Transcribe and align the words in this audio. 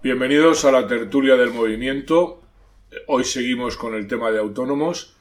Bienvenidos 0.00 0.64
a 0.64 0.70
la 0.70 0.86
tertulia 0.86 1.34
del 1.34 1.50
movimiento. 1.50 2.40
Hoy 3.08 3.24
seguimos 3.24 3.76
con 3.76 3.96
el 3.96 4.06
tema 4.06 4.30
de 4.30 4.38
autónomos, 4.38 5.16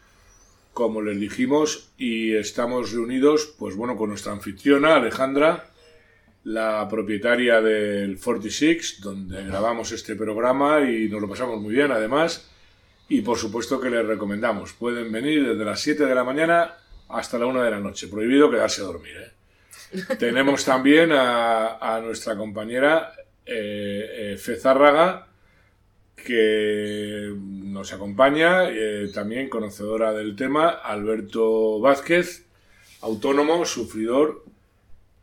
como 0.71 1.01
les 1.01 1.19
dijimos, 1.19 1.89
y 1.97 2.35
estamos 2.35 2.91
reunidos, 2.91 3.55
pues 3.57 3.75
bueno, 3.75 3.97
con 3.97 4.09
nuestra 4.09 4.33
anfitriona, 4.33 4.97
Alejandra, 4.97 5.71
la 6.43 6.87
propietaria 6.87 7.59
del 7.59 8.19
46, 8.19 9.01
donde 9.01 9.45
grabamos 9.45 9.91
este 9.93 10.15
programa 10.15 10.81
y 10.81 11.09
nos 11.09 11.21
lo 11.21 11.27
pasamos 11.27 11.59
muy 11.59 11.73
bien, 11.73 11.91
además. 11.91 12.47
Y 13.09 13.21
por 13.21 13.39
supuesto 13.39 13.81
que 13.81 13.89
les 13.89 14.05
recomendamos. 14.05 14.73
Pueden 14.73 15.11
venir 15.11 15.43
desde 15.43 15.65
las 15.65 15.81
7 15.81 16.05
de 16.05 16.13
la 16.13 16.23
mañana 16.23 16.75
hasta 17.09 17.39
la 17.39 17.47
1 17.47 17.63
de 17.63 17.71
la 17.71 17.79
noche. 17.79 18.09
Prohibido 18.09 18.51
quedarse 18.51 18.81
a 18.81 18.85
dormir. 18.85 19.15
¿eh? 19.17 20.15
Tenemos 20.19 20.63
también 20.63 21.13
a, 21.13 21.77
a 21.77 21.99
nuestra 21.99 22.37
compañera 22.37 23.11
eh, 23.47 24.35
eh, 24.35 24.37
que 26.27 27.33
nos 27.37 27.93
acompaña, 27.93 28.69
eh, 28.69 29.09
también 29.13 29.49
conocedora 29.49 30.13
del 30.13 30.35
tema, 30.35 30.67
Alberto 30.67 31.79
Vázquez, 31.79 32.45
autónomo, 33.01 33.63
sufridor, 33.65 34.43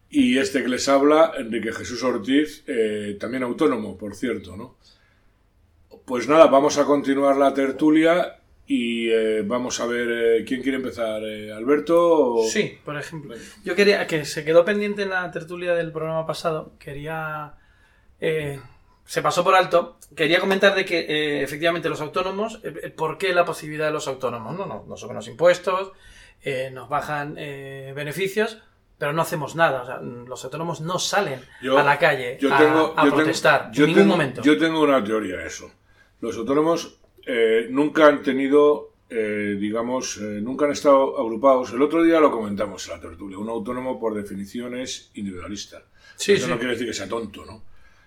y 0.09 0.39
este 0.39 0.63
que 0.63 0.69
les 0.69 0.89
habla, 0.89 1.33
Enrique 1.37 1.73
Jesús 1.73 2.03
Ortiz, 2.05 2.65
eh, 2.67 3.17
también 3.21 3.43
autónomo, 3.43 3.99
por 3.99 4.15
cierto, 4.15 4.57
¿no? 4.57 4.77
Pues 6.07 6.29
nada, 6.29 6.47
vamos 6.47 6.79
a 6.79 6.85
continuar 6.85 7.37
la 7.37 7.53
tertulia 7.53 8.39
y 8.67 9.11
eh, 9.11 9.43
vamos 9.43 9.81
a 9.81 9.87
ver 9.87 10.45
quién 10.45 10.63
quiere 10.63 10.77
empezar, 10.77 11.23
Alberto. 11.55 12.37
Sí, 12.49 12.79
por 12.85 12.97
ejemplo. 12.97 13.35
Yo 13.65 13.75
quería, 13.75 14.07
que 14.07 14.25
se 14.25 14.45
quedó 14.45 14.65
pendiente 14.65 15.03
en 15.03 15.11
la 15.11 15.31
tertulia 15.31 15.75
del 15.75 15.93
programa 15.93 16.27
pasado, 16.27 16.73
quería... 16.79 17.57
eh, 18.29 18.61
se 19.05 19.23
pasó 19.23 19.43
por 19.45 19.55
alto. 19.55 19.99
Quería 20.17 20.41
comentar 20.41 20.75
de 20.75 20.85
que 20.85 20.99
eh, 21.01 21.43
efectivamente 21.43 21.89
los 21.89 22.01
autónomos, 22.01 22.61
eh, 22.63 22.75
eh, 22.85 22.91
¿por 22.91 23.19
qué 23.19 23.33
la 23.35 23.45
posibilidad 23.45 23.87
de 23.87 23.93
los 23.93 24.09
autónomos? 24.09 24.57
No, 24.57 24.67
no, 24.67 24.85
nos 24.89 25.01
suben 25.01 25.17
los 25.17 25.29
impuestos, 25.29 25.93
nos 26.73 26.89
bajan 26.89 27.37
eh, 27.39 27.93
beneficios, 27.97 28.59
pero 28.99 29.13
no 29.13 29.23
hacemos 29.23 29.57
nada. 29.57 29.83
O 29.83 29.87
sea, 29.87 30.01
los 30.01 30.45
autónomos 30.45 30.81
no 30.81 30.99
salen 30.99 31.41
Yo- 31.63 31.79
a 31.79 31.83
la 31.83 31.99
calle 31.99 32.39
yo 32.41 32.55
a, 32.55 32.59
tengo- 32.59 32.95
a 32.97 33.03
yo 33.03 33.11
tengo- 33.11 33.17
protestar 33.17 33.71
yo 33.73 33.85
en 33.85 33.89
ningún 33.91 34.03
tengo- 34.05 34.13
momento. 34.15 34.43
Yo 34.43 34.59
tengo 34.59 34.81
una 34.83 35.03
teoría 35.03 35.37
a 35.39 35.47
eso. 35.47 35.71
Los 36.21 36.37
autónomos 36.37 36.99
eh, 37.27 37.67
nunca 37.71 38.07
han 38.07 38.23
tenido, 38.23 38.93
eh, 39.09 39.57
digamos, 39.59 40.19
eh, 40.19 40.41
nunca 40.43 40.67
han 40.67 40.73
estado 40.73 41.19
agrupados. 41.19 41.73
El 41.73 41.81
otro 41.83 42.03
día 42.03 42.21
lo 42.21 42.31
comentamos 42.31 42.87
en 42.89 42.95
la 42.95 43.01
tertulia. 43.01 43.39
Un 43.39 43.49
autónomo, 43.49 43.99
por 43.99 44.15
definición, 44.15 44.77
es 44.77 45.11
individualista. 45.15 45.83
Sí, 46.17 46.33
Eso 46.33 46.45
sí. 46.45 46.51
no 46.51 46.59
quiere 46.59 46.73
decir 46.75 46.87
que 46.87 46.93
sea 46.95 47.09
tonto, 47.09 47.45
¿no? 47.47 47.63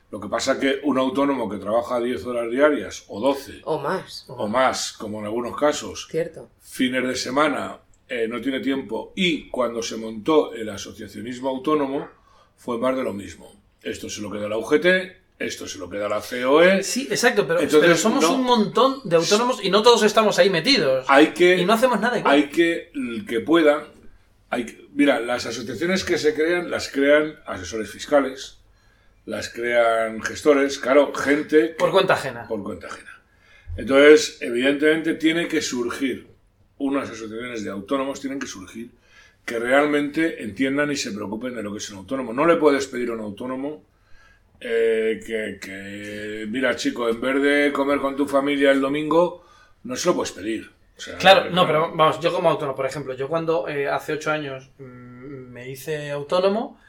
Lo 0.09 0.19
que 0.21 0.29
pasa 0.29 0.53
es 0.53 0.57
que 0.59 0.79
un 0.83 0.97
autónomo 0.97 1.49
que 1.49 1.57
trabaja 1.57 1.99
10 1.99 2.25
horas 2.25 2.49
diarias, 2.49 3.03
o 3.09 3.19
12, 3.19 3.61
O 3.65 3.77
más, 3.79 4.25
o 4.29 4.47
más, 4.47 4.93
como 4.93 5.19
en 5.19 5.25
algunos 5.25 5.57
casos, 5.57 6.07
cierto. 6.09 6.49
fines 6.61 7.05
de 7.05 7.15
semana 7.15 7.79
eh, 8.07 8.25
no 8.29 8.39
tiene 8.39 8.61
tiempo 8.61 9.11
y 9.15 9.49
cuando 9.49 9.83
se 9.83 9.97
montó 9.97 10.53
el 10.53 10.69
asociacionismo 10.69 11.49
autónomo 11.49 12.07
fue 12.55 12.77
más 12.77 12.95
de 12.95 13.03
lo 13.03 13.11
mismo. 13.13 13.51
Esto 13.81 14.09
se 14.09 14.21
lo 14.21 14.31
queda 14.31 14.47
la 14.47 14.57
UGT, 14.57 14.85
esto 15.39 15.67
se 15.67 15.77
lo 15.77 15.89
queda 15.89 16.07
la 16.07 16.21
COE. 16.21 16.83
Sí, 16.83 17.07
exacto, 17.11 17.45
pero, 17.45 17.59
Entonces, 17.59 17.81
pero 17.81 17.97
somos 17.97 18.23
no- 18.23 18.33
un 18.35 18.43
montón 18.43 19.01
de 19.03 19.17
autónomos 19.17 19.59
y 19.63 19.69
no 19.69 19.83
todos 19.83 20.03
estamos 20.03 20.39
ahí 20.39 20.49
metidos. 20.49 21.05
Hay 21.09 21.27
que, 21.27 21.57
y 21.57 21.65
no 21.65 21.73
hacemos 21.73 21.99
nada 21.99 22.17
igual. 22.17 22.33
hay 22.33 22.49
que, 22.49 22.91
el 22.95 23.25
que 23.27 23.41
pueda, 23.41 23.87
hay 24.49 24.65
que- 24.65 24.87
mira, 24.93 25.19
las 25.19 25.45
asociaciones 25.45 26.05
que 26.05 26.17
se 26.17 26.33
crean, 26.33 26.71
las 26.71 26.87
crean 26.89 27.35
asesores 27.45 27.91
fiscales, 27.91 28.56
las 29.27 29.49
crean 29.49 30.21
gestores, 30.23 30.79
claro, 30.79 31.13
gente 31.13 31.69
que- 31.69 31.73
Por 31.75 31.91
cuenta 31.91 32.13
ajena. 32.15 32.47
por 32.47 32.63
cuenta 32.63 32.87
ajena. 32.87 33.11
Entonces, 33.75 34.37
evidentemente 34.41 35.13
tiene 35.15 35.47
que 35.47 35.61
surgir, 35.61 36.27
unas 36.79 37.09
asociaciones 37.09 37.63
de 37.63 37.69
autónomos 37.69 38.19
tienen 38.19 38.39
que 38.39 38.47
surgir 38.47 38.89
que 39.45 39.59
realmente 39.59 40.43
entiendan 40.43 40.91
y 40.91 40.95
se 40.95 41.11
preocupen 41.11 41.55
de 41.55 41.63
lo 41.63 41.71
que 41.71 41.77
es 41.77 41.89
un 41.91 41.99
autónomo. 41.99 42.33
No 42.33 42.45
le 42.45 42.55
puedes 42.55 42.87
pedir 42.87 43.09
a 43.09 43.13
un 43.13 43.19
autónomo 43.21 43.83
eh, 44.59 45.19
que, 45.25 45.59
que, 45.59 46.45
mira 46.49 46.75
chico, 46.75 47.07
en 47.07 47.21
vez 47.21 47.41
de 47.41 47.71
comer 47.73 47.99
con 47.99 48.15
tu 48.15 48.25
familia 48.25 48.71
el 48.71 48.81
domingo, 48.81 49.45
no 49.83 49.95
se 49.95 50.07
lo 50.09 50.15
puedes 50.15 50.31
pedir. 50.31 50.69
O 50.97 50.99
sea, 50.99 51.17
Claro, 51.17 51.49
no, 51.51 51.65
pero 51.67 51.93
vamos, 51.95 52.19
yo 52.19 52.33
como 52.33 52.49
autónomo, 52.49 52.75
por 52.75 52.85
ejemplo, 52.85 53.13
yo 53.13 53.27
cuando 53.27 53.67
eh, 53.67 53.87
hace 53.87 54.13
ocho 54.13 54.31
años 54.31 54.69
mm, 54.79 54.83
me 54.83 55.69
hice 55.69 56.09
autónomo, 56.11 56.79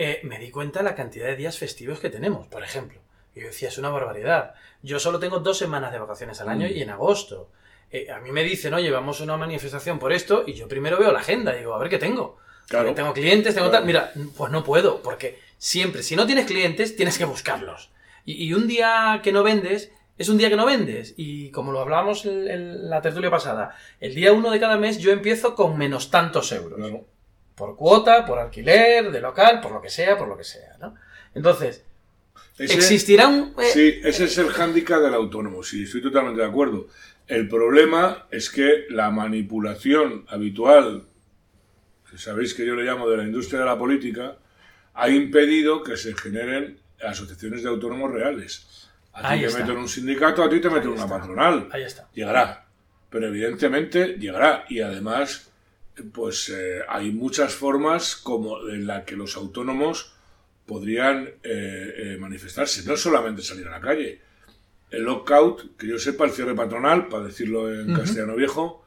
eh, 0.00 0.20
me 0.22 0.38
di 0.38 0.50
cuenta 0.50 0.78
de 0.78 0.84
la 0.84 0.94
cantidad 0.94 1.26
de 1.26 1.36
días 1.36 1.58
festivos 1.58 1.98
que 2.00 2.08
tenemos, 2.10 2.46
por 2.46 2.62
ejemplo. 2.62 3.00
Y 3.34 3.40
yo 3.40 3.46
decía, 3.48 3.68
es 3.68 3.78
una 3.78 3.90
barbaridad. 3.90 4.54
Yo 4.82 4.98
solo 4.98 5.18
tengo 5.18 5.38
dos 5.40 5.58
semanas 5.58 5.92
de 5.92 5.98
vacaciones 5.98 6.40
al 6.40 6.48
año 6.48 6.66
Mm. 6.68 6.72
y 6.76 6.82
en 6.82 6.90
agosto. 6.90 7.50
Eh, 7.90 8.10
a 8.10 8.20
mí 8.20 8.30
me 8.32 8.44
dicen, 8.44 8.74
oye, 8.74 8.90
vamos 8.90 9.20
a 9.20 9.24
una 9.24 9.36
manifestación 9.36 9.98
por 9.98 10.12
esto, 10.12 10.44
y 10.46 10.52
yo 10.54 10.68
primero 10.68 10.98
veo 10.98 11.10
la 11.12 11.20
agenda, 11.20 11.54
y 11.54 11.60
digo, 11.60 11.74
a 11.74 11.78
ver 11.78 11.88
qué 11.88 11.98
tengo. 11.98 12.36
Claro. 12.68 12.94
Tengo 12.94 13.12
clientes, 13.14 13.54
tengo 13.54 13.70
Claro. 13.70 13.78
tal. 13.84 13.86
Mira, 13.86 14.12
pues 14.36 14.52
no 14.52 14.62
puedo, 14.62 15.00
porque 15.02 15.38
siempre, 15.56 16.02
si 16.02 16.14
no 16.16 16.26
tienes 16.26 16.46
clientes, 16.46 16.96
tienes 16.96 17.16
que 17.18 17.24
buscarlos. 17.24 17.90
Y, 18.26 18.44
y 18.46 18.52
un 18.54 18.68
día 18.68 19.20
que 19.22 19.32
no 19.32 19.42
vendes, 19.42 19.90
es 20.18 20.28
un 20.28 20.36
día 20.36 20.50
que 20.50 20.56
no 20.56 20.66
vendes. 20.66 21.14
Y 21.16 21.50
como 21.50 21.72
lo 21.72 21.80
hablábamos 21.80 22.26
en, 22.26 22.46
en 22.50 22.90
la 22.90 23.00
tertulia 23.00 23.30
pasada, 23.30 23.74
el 24.00 24.14
día 24.14 24.32
uno 24.32 24.50
de 24.50 24.60
cada 24.60 24.76
mes 24.76 24.98
yo 24.98 25.10
empiezo 25.12 25.54
con 25.54 25.78
menos 25.78 26.10
tantos 26.10 26.52
euros. 26.52 26.78
Claro. 26.78 27.06
Por 27.58 27.76
cuota, 27.76 28.24
por 28.24 28.38
alquiler, 28.38 29.10
de 29.10 29.20
local, 29.20 29.60
por 29.60 29.72
lo 29.72 29.82
que 29.82 29.90
sea, 29.90 30.16
por 30.16 30.28
lo 30.28 30.36
que 30.36 30.44
sea, 30.44 30.76
¿no? 30.80 30.94
Entonces, 31.34 31.84
Ese- 32.56 32.74
existirá 32.74 33.28
un... 33.28 33.54
eh, 33.58 33.64
Sí, 33.72 34.00
ese 34.04 34.24
es 34.24 34.38
el 34.38 34.48
hándicap 34.50 35.00
del 35.02 35.14
autónomo, 35.14 35.62
sí, 35.62 35.82
estoy 35.84 36.00
totalmente 36.02 36.40
de 36.40 36.46
acuerdo. 36.46 36.86
El 37.26 37.48
problema 37.48 38.26
es 38.30 38.48
que 38.48 38.86
la 38.90 39.10
manipulación 39.10 40.24
habitual, 40.28 41.04
que 42.10 42.16
sabéis 42.18 42.54
que 42.54 42.64
yo 42.64 42.74
le 42.74 42.84
llamo 42.84 43.08
de 43.08 43.16
la 43.18 43.24
industria 43.24 43.60
de 43.60 43.66
la 43.66 43.76
política, 43.78 44.36
ha 44.94 45.08
impedido 45.10 45.82
que 45.82 45.96
se 45.96 46.14
generen 46.16 46.78
asociaciones 47.04 47.62
de 47.62 47.68
autónomos 47.68 48.10
reales. 48.12 48.88
A 49.12 49.34
ti 49.34 49.40
te 49.40 49.52
meten 49.58 49.76
un 49.76 49.88
sindicato, 49.88 50.42
a 50.42 50.48
ti 50.48 50.60
te 50.60 50.70
meten 50.70 50.88
una 50.90 51.06
patronal. 51.08 51.68
Ahí 51.70 51.82
está. 51.82 52.08
Llegará, 52.14 52.66
pero 53.10 53.26
evidentemente 53.26 54.16
llegará. 54.18 54.64
Y 54.68 54.80
además, 54.80 55.47
pues 56.12 56.48
eh, 56.50 56.80
hay 56.88 57.10
muchas 57.12 57.54
formas 57.54 58.16
como 58.16 58.68
en 58.68 58.86
la 58.86 59.04
que 59.04 59.16
los 59.16 59.36
autónomos 59.36 60.12
podrían 60.66 61.26
eh, 61.42 61.94
eh, 61.96 62.16
manifestarse, 62.20 62.84
no 62.88 62.96
solamente 62.96 63.42
salir 63.42 63.66
a 63.68 63.70
la 63.72 63.80
calle. 63.80 64.20
El 64.90 65.02
lockout, 65.02 65.76
que 65.76 65.86
yo 65.86 65.98
sepa, 65.98 66.24
el 66.24 66.30
cierre 66.30 66.54
patronal, 66.54 67.08
para 67.08 67.24
decirlo 67.24 67.72
en 67.72 67.94
castellano 67.94 68.34
viejo, 68.36 68.84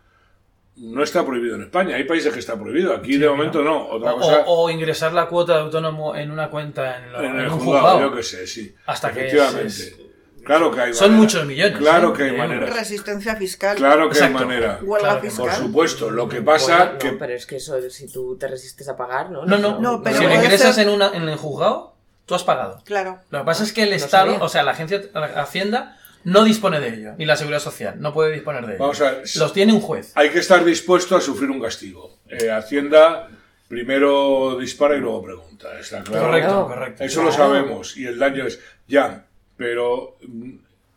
no 0.77 1.03
está 1.03 1.25
prohibido 1.25 1.55
en 1.55 1.63
España. 1.63 1.95
Hay 1.95 2.05
países 2.05 2.33
que 2.33 2.39
está 2.39 2.59
prohibido, 2.59 2.95
aquí 2.95 3.13
Sí, 3.13 3.19
de 3.19 3.29
momento 3.29 3.61
no. 3.63 3.88
Otra 3.88 4.13
O, 4.13 4.17
cosa, 4.19 4.43
o 4.47 4.69
ingresar 4.69 5.13
la 5.13 5.28
cuota 5.28 5.55
de 5.55 5.61
autónomo 5.61 6.16
en 6.16 6.31
una 6.31 6.49
cuenta 6.49 6.97
en, 7.03 7.11
la- 7.13 7.25
en 7.25 7.39
el 7.39 7.47
un 7.49 7.59
juzgado, 7.59 7.79
juzgado. 7.81 7.99
yo 8.09 8.16
que 8.16 8.23
sé, 8.23 8.47
sí. 8.47 8.73
Hasta 8.85 9.11
que 9.11 9.28
es- 9.28 9.95
claro 10.44 10.72
que 10.72 10.81
hay 10.81 10.94
Son 10.94 11.07
manera. 11.12 11.22
muchos 11.22 11.46
millones, 11.46 11.78
Claro 11.78 12.09
¿eh? 12.13 12.18
que 12.18 12.24
hay 12.24 12.31
De 12.31 12.38
maneras. 12.38 12.74
Resistencia 12.75 13.35
fiscal. 13.35 13.75
Claro 13.78 14.09
que 14.09 14.16
Exacto. 14.18 14.38
hay 14.40 14.46
manera. 14.46 14.79
Huelga 14.81 15.07
Claro 15.09 15.22
fiscal. 15.22 15.46
Por 15.47 15.56
supuesto, 15.56 16.09
lo 16.09 16.28
que 16.29 16.41
pasa 16.41 16.75
Bueno, 16.78 16.91
no, 16.94 16.97
que 17.00 17.12
pero 17.13 17.34
es 17.34 17.46
que 17.46 17.56
eso, 17.57 17.90
si 17.90 18.07
tú 18.12 18.38
te 18.38 18.47
resistes 18.47 18.88
a 18.90 18.96
pagar, 18.96 19.29
¿no? 19.31 19.46
No, 19.46 19.57
no, 19.57 19.79
No, 19.79 20.02
pero 20.03 20.18
si 20.18 20.24
ingresas 20.25 20.75
ser- 20.75 20.88
en, 20.88 20.94
una, 20.94 21.12
en 21.13 21.28
el 21.28 21.35
juzgado, 21.38 21.96
tú 22.25 22.35
has 22.35 22.44
pagado. 22.44 22.81
Claro. 22.85 23.19
Lo 23.29 23.40
que 23.40 23.46
pasa 23.46 23.63
es 23.63 23.74
que 23.74 23.84
el 23.84 23.90
No 23.91 23.96
Estado, 23.96 24.31
sabía. 24.31 24.44
o 24.46 24.50
sea, 24.50 24.63
la 24.63 24.72
agencia 24.72 25.02
la 25.13 25.25
Hacienda 25.41 25.97
no 26.24 26.44
dispone 26.44 26.79
de 26.79 26.90
ello, 26.90 27.13
ni 27.18 27.25
la 27.25 27.35
Seguridad 27.35 27.59
Social 27.62 27.96
no 28.00 28.13
puede 28.13 28.31
disponer 28.31 28.66
de 28.66 28.73
ello. 28.75 28.81
Vamos 28.84 29.02
a 29.02 29.12
ver. 29.12 29.23
Los 29.35 29.53
tiene 29.53 29.73
un 29.73 29.81
juez. 29.81 30.12
hay 30.16 30.29
que 30.29 30.40
estar 30.40 30.63
dispuesto 30.63 31.16
a 31.16 31.22
sufrir 31.22 31.50
un 31.50 31.59
castigo. 31.62 32.18
Eh, 32.29 32.52
Hacienda 32.52 33.28
primero 33.68 34.58
dispara 34.59 34.96
y 34.96 35.00
luego 35.00 35.23
pregunta. 35.23 35.79
Está 35.79 36.03
claro. 36.03 36.25
Correcto, 36.28 36.50
Claro. 36.50 36.68
correcto. 36.68 37.03
Eso 37.03 37.23
lo 37.23 37.31
sabemos 37.31 37.96
y 37.97 38.06
el 38.06 38.19
daño 38.19 38.46
es 38.46 38.59
ya, 38.88 39.25
pero 39.61 40.17
mm, 40.27 40.51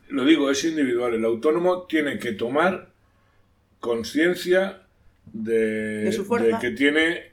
lo 0.08 0.24
digo, 0.24 0.50
es 0.50 0.64
individual. 0.64 1.12
El 1.12 1.26
autónomo 1.26 1.82
tiene 1.82 2.18
que 2.18 2.32
tomar 2.32 2.88
conciencia 3.78 4.86
de, 5.30 6.04
De 6.04 6.12
su 6.12 6.24
fuerza. 6.24 6.46
de 6.46 6.58
que 6.58 6.70
tiene 6.70 7.32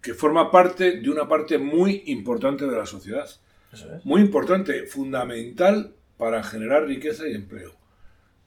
que 0.00 0.14
forma 0.14 0.52
parte 0.52 1.00
de 1.00 1.10
una 1.10 1.28
parte 1.28 1.58
muy 1.58 2.04
importante 2.06 2.64
de 2.64 2.76
la 2.76 2.86
sociedad. 2.86 3.28
Eso 3.72 3.92
es. 3.92 4.06
Muy 4.06 4.20
importante, 4.20 4.86
fundamental 4.86 5.94
para 6.16 6.44
generar 6.44 6.86
riqueza 6.86 7.26
y 7.26 7.34
empleo. 7.34 7.74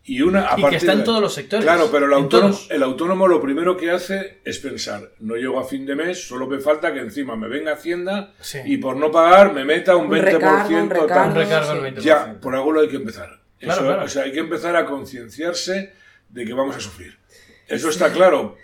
Y 0.06 0.22
una 0.22 0.40
Y 0.42 0.44
aparte 0.46 0.69
que 0.69 0.75
está 0.78 0.94
en 0.94 1.00
de- 1.00 1.04
todos 1.04 1.22
los 1.22 1.34
sectores. 1.34 1.63
Claro, 1.66 1.90
pero 1.92 2.06
el 2.07 2.13
autónomo, 2.13 2.57
el 2.69 2.81
autónomo 2.84 3.28
lo 3.28 3.40
primero 3.42 3.78
que 3.78 3.92
hace 3.92 4.40
es 4.44 4.57
pensar, 4.60 5.12
no 5.19 5.36
llego 5.36 5.60
a 5.60 5.66
fin 5.66 5.86
de 5.86 5.96
mes, 5.96 6.28
solo 6.28 6.48
me 6.48 6.60
falta 6.60 6.92
que 6.94 7.00
encima 7.00 7.36
me 7.36 7.48
venga 7.48 7.74
Hacienda 7.74 8.34
Sí. 8.40 8.60
y 8.66 8.78
por 8.78 8.96
no 8.96 9.12
pagar 9.12 9.54
me 9.54 9.66
meta 9.66 9.96
un 9.96 10.06
Un 10.06 10.12
20% 10.12 10.24
recargo, 10.24 10.69
un 10.69 10.90
tal. 10.90 11.01
recargo. 11.01 11.30
Un 11.30 11.36
recargo 11.36 11.68
sí. 11.68 11.74
del 11.75 11.81
20%. 11.84 12.01
Ya, 12.01 12.40
por 12.40 12.56
algo 12.56 12.72
lo 12.72 12.81
hay 12.81 12.88
que 12.90 12.96
empezar. 12.96 13.40
Claro, 13.60 13.74
Eso, 13.81 13.86
claro. 13.88 14.04
O 14.06 14.07
sea, 14.07 14.24
hay 14.24 14.31
que 14.31 14.40
empezar 14.40 14.75
a 14.78 14.86
concienciarse 14.86 15.94
de 16.30 16.46
que 16.46 16.54
vamos 16.54 16.75
a 16.75 16.80
sufrir. 16.80 17.18
Eso 17.68 17.90
está 17.90 18.12
claro. 18.12 18.56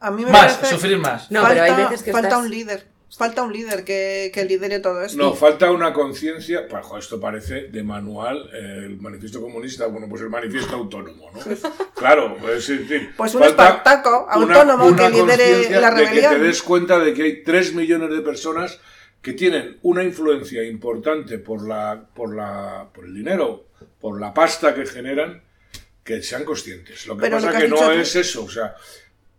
A 0.00 0.10
mí 0.10 0.24
me 0.24 0.30
Más, 0.32 0.54
parece 0.56 0.74
sufrir 0.74 0.98
más. 0.98 1.30
No, 1.30 1.42
falta, 1.42 1.62
pero 1.62 1.74
hay 1.76 1.82
veces 1.84 2.02
que 2.02 2.10
falta 2.12 2.28
estás- 2.28 2.42
un 2.42 2.50
líder. 2.50 2.84
Falta 3.16 3.42
un 3.42 3.52
líder 3.52 3.84
que, 3.84 4.30
que 4.34 4.44
lidere 4.44 4.80
todo 4.80 5.02
esto. 5.02 5.16
No, 5.16 5.34
falta 5.34 5.70
una 5.70 5.92
conciencia. 5.92 6.66
Pues, 6.68 6.84
esto 6.98 7.20
parece 7.20 7.68
de 7.68 7.82
manual 7.82 8.50
eh, 8.52 8.82
el 8.86 9.00
manifiesto 9.00 9.40
comunista, 9.40 9.86
bueno, 9.86 10.08
pues 10.08 10.22
el 10.22 10.30
manifiesto 10.30 10.74
autónomo, 10.74 11.30
¿no? 11.32 11.40
Claro, 11.94 12.36
es 12.50 12.66
decir. 12.68 13.12
Pues 13.16 13.34
un 13.34 13.44
Espartaco 13.44 14.26
autónomo 14.28 14.86
una 14.86 14.96
que 14.96 15.10
lidere 15.10 15.70
la 15.80 15.90
de 15.92 15.96
que 16.02 16.04
te 16.06 16.20
rebelión. 16.20 16.42
des 16.42 16.62
cuenta 16.62 16.98
de 16.98 17.14
que 17.14 17.22
hay 17.22 17.42
3 17.42 17.74
millones 17.74 18.10
de 18.10 18.20
personas 18.20 18.80
que 19.22 19.32
tienen 19.32 19.78
una 19.82 20.02
influencia 20.02 20.62
importante 20.64 21.38
por, 21.38 21.66
la, 21.66 22.08
por, 22.14 22.34
la, 22.34 22.88
por 22.92 23.04
el 23.06 23.14
dinero, 23.14 23.68
por 24.00 24.20
la 24.20 24.34
pasta 24.34 24.74
que 24.74 24.84
generan, 24.86 25.42
que 26.02 26.20
sean 26.22 26.44
conscientes. 26.44 27.06
Lo 27.06 27.16
que 27.16 27.22
Pero 27.22 27.38
lo 27.40 27.46
pasa 27.46 27.58
que 27.58 27.68
no 27.68 27.76
tú- 27.76 27.90
es 27.92 28.16
eso, 28.16 28.44
o 28.44 28.50
sea, 28.50 28.74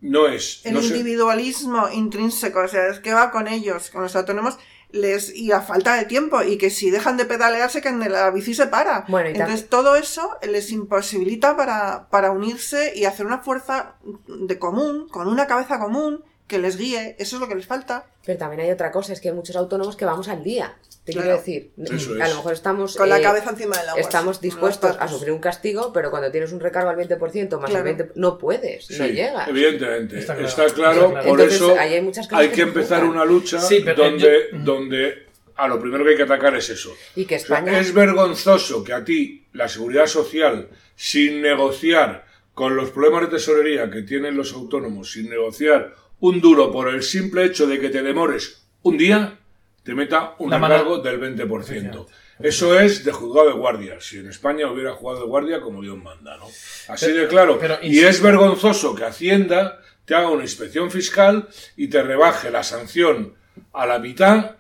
no 0.02 0.28
es. 0.28 0.62
El 0.66 0.74
no 0.76 0.82
sé- 0.82 0.88
individualismo 0.88 1.90
intrínseco, 1.90 2.60
o 2.60 2.68
sea, 2.68 2.88
es 2.88 3.00
que 3.00 3.14
va 3.14 3.32
con 3.32 3.48
ellos, 3.48 3.90
con 3.90 4.04
los 4.04 4.16
autónomos, 4.16 4.58
les 4.92 5.36
y 5.36 5.48
la 5.48 5.62
falta 5.62 5.96
de 5.96 6.06
tiempo, 6.06 6.42
y 6.44 6.58
que 6.58 6.70
si 6.70 6.90
dejan 6.90 7.18
de 7.18 7.26
pedalear 7.26 7.70
se 7.70 7.82
caen 7.82 8.00
de 8.00 8.10
la 8.10 8.30
bici 8.32 8.54
se 8.54 8.68
para. 8.68 9.06
Bueno, 9.08 9.30
Entonces 9.30 9.68
todo 9.68 9.96
eso 9.96 10.38
les 10.48 10.72
imposibilita 10.72 11.58
para, 11.58 12.08
para 12.10 12.32
unirse 12.32 12.94
y 12.96 13.06
hacer 13.06 13.26
una 13.26 13.40
fuerza 13.40 13.96
de 14.28 14.58
común, 14.60 15.10
con 15.10 15.28
una 15.28 15.48
cabeza 15.48 15.80
común, 15.80 16.24
que 16.48 16.60
les 16.60 16.78
guíe, 16.78 17.16
eso 17.18 17.36
es 17.38 17.40
lo 17.42 17.48
que 17.48 17.56
les 17.56 17.66
falta. 17.66 18.06
Pero 18.26 18.38
también 18.40 18.62
hay 18.62 18.72
otra 18.72 18.92
cosa, 18.92 19.14
es 19.14 19.22
que 19.22 19.30
hay 19.30 19.36
muchos 19.36 19.56
autónomos 19.56 19.96
que 19.96 20.06
vamos 20.06 20.28
al 20.30 20.44
día. 20.44 20.76
Te 21.04 21.12
Claro. 21.12 21.26
quiero 21.26 21.38
decir, 21.38 21.72
Eso 21.78 22.14
a 22.20 22.26
es. 22.26 22.30
lo 22.32 22.36
mejor 22.38 22.54
estamos... 22.54 22.96
Con 22.98 23.10
la 23.10 23.20
eh, 23.20 23.22
cabeza 23.22 23.52
encima 23.52 23.78
del 23.78 23.90
agua. 23.90 24.02
Estamos 24.02 24.42
dispuestos 24.42 24.96
a 25.00 25.08
sufrir 25.08 25.32
un 25.32 25.40
castigo, 25.40 25.94
pero 25.94 26.10
cuando 26.10 26.32
tienes 26.32 26.52
un 26.52 26.60
recargo 26.60 26.90
al 26.90 26.98
20% 26.98 27.60
más 27.60 27.70
Claro. 27.70 27.88
el 27.88 27.98
20%, 27.98 28.12
no 28.16 28.38
puedes, 28.40 28.90
no 28.90 29.06
Sí, 29.06 29.12
llegas. 29.14 29.48
Evidentemente, 29.48 30.18
Está 30.20 30.34
está 30.40 30.66
claro, 30.66 30.74
claro, 30.74 30.94
está 30.94 31.10
claro. 31.12 31.28
por 31.30 31.40
Entonces, 31.42 31.56
eso 31.62 31.80
ahí 31.80 31.94
hay 31.94 32.02
muchas 32.02 32.28
cosas 32.28 32.40
hay 32.42 32.50
que 32.50 32.62
empezar 32.62 33.04
una 33.04 33.24
lucha 33.26 33.62
Sí, 33.62 33.82
pero, 33.86 34.04
donde, 34.04 34.48
yo- 34.52 34.58
donde 34.60 35.26
a 35.56 35.68
lo 35.68 35.80
primero 35.80 36.04
que 36.04 36.12
hay 36.12 36.18
que 36.18 36.24
atacar 36.24 36.56
es 36.56 36.70
eso. 36.70 36.92
Y 37.16 37.26
que 37.26 37.36
O 37.36 37.40
sea, 37.40 37.58
España... 37.60 37.80
es 37.80 37.94
vergonzoso 37.94 38.84
que 38.84 38.94
a 38.94 39.04
ti 39.06 39.46
la 39.54 39.68
seguridad 39.70 40.08
social, 40.08 40.70
sin 40.96 41.42
negociar 41.42 42.26
con 42.56 42.76
los 42.76 42.90
problemas 42.90 43.24
de 43.24 43.28
tesorería 43.38 43.92
que 43.92 44.02
tienen 44.02 44.36
los 44.36 44.54
autónomos, 44.54 45.12
sin 45.12 45.30
negociar 45.30 45.94
un 46.28 46.42
duro 46.42 46.72
por 46.72 46.90
el 46.90 47.04
simple 47.04 47.46
hecho 47.46 47.68
de 47.68 47.80
que 47.80 47.90
te 47.90 48.02
demores 48.02 48.66
un 48.84 48.98
día, 48.98 49.38
te 49.84 49.94
meta 49.94 50.34
un 50.40 50.52
recargo 50.52 50.98
del 51.00 51.20
20%. 51.20 52.08
Eso 52.40 52.78
es 52.80 53.06
de 53.06 53.12
juzgado 53.12 53.48
de 53.48 53.54
guardia. 53.54 54.02
Si 54.02 54.18
en 54.18 54.28
España 54.30 54.70
hubiera 54.70 54.94
juzgado 54.94 55.22
de 55.22 55.28
guardia 55.28 55.62
como 55.62 55.82
Dios 55.82 55.98
manda, 55.98 56.36
¿no? 56.38 56.46
Así 56.90 57.06
Pero- 57.08 57.22
de 57.22 57.28
claro. 57.28 57.58
pero 57.60 57.78
y 57.82 58.00
es 58.00 58.22
vergonzoso 58.22 58.94
que 58.96 59.06
Hacienda 59.06 59.80
te 60.06 60.16
haga 60.16 60.30
una 60.30 60.44
inspección 60.44 60.92
fiscal 60.92 61.48
y 61.78 61.88
te 61.88 62.02
rebaje 62.04 62.52
la 62.52 62.64
sanción 62.64 63.36
a 63.74 63.86
la 63.86 64.00
mitad 64.00 64.58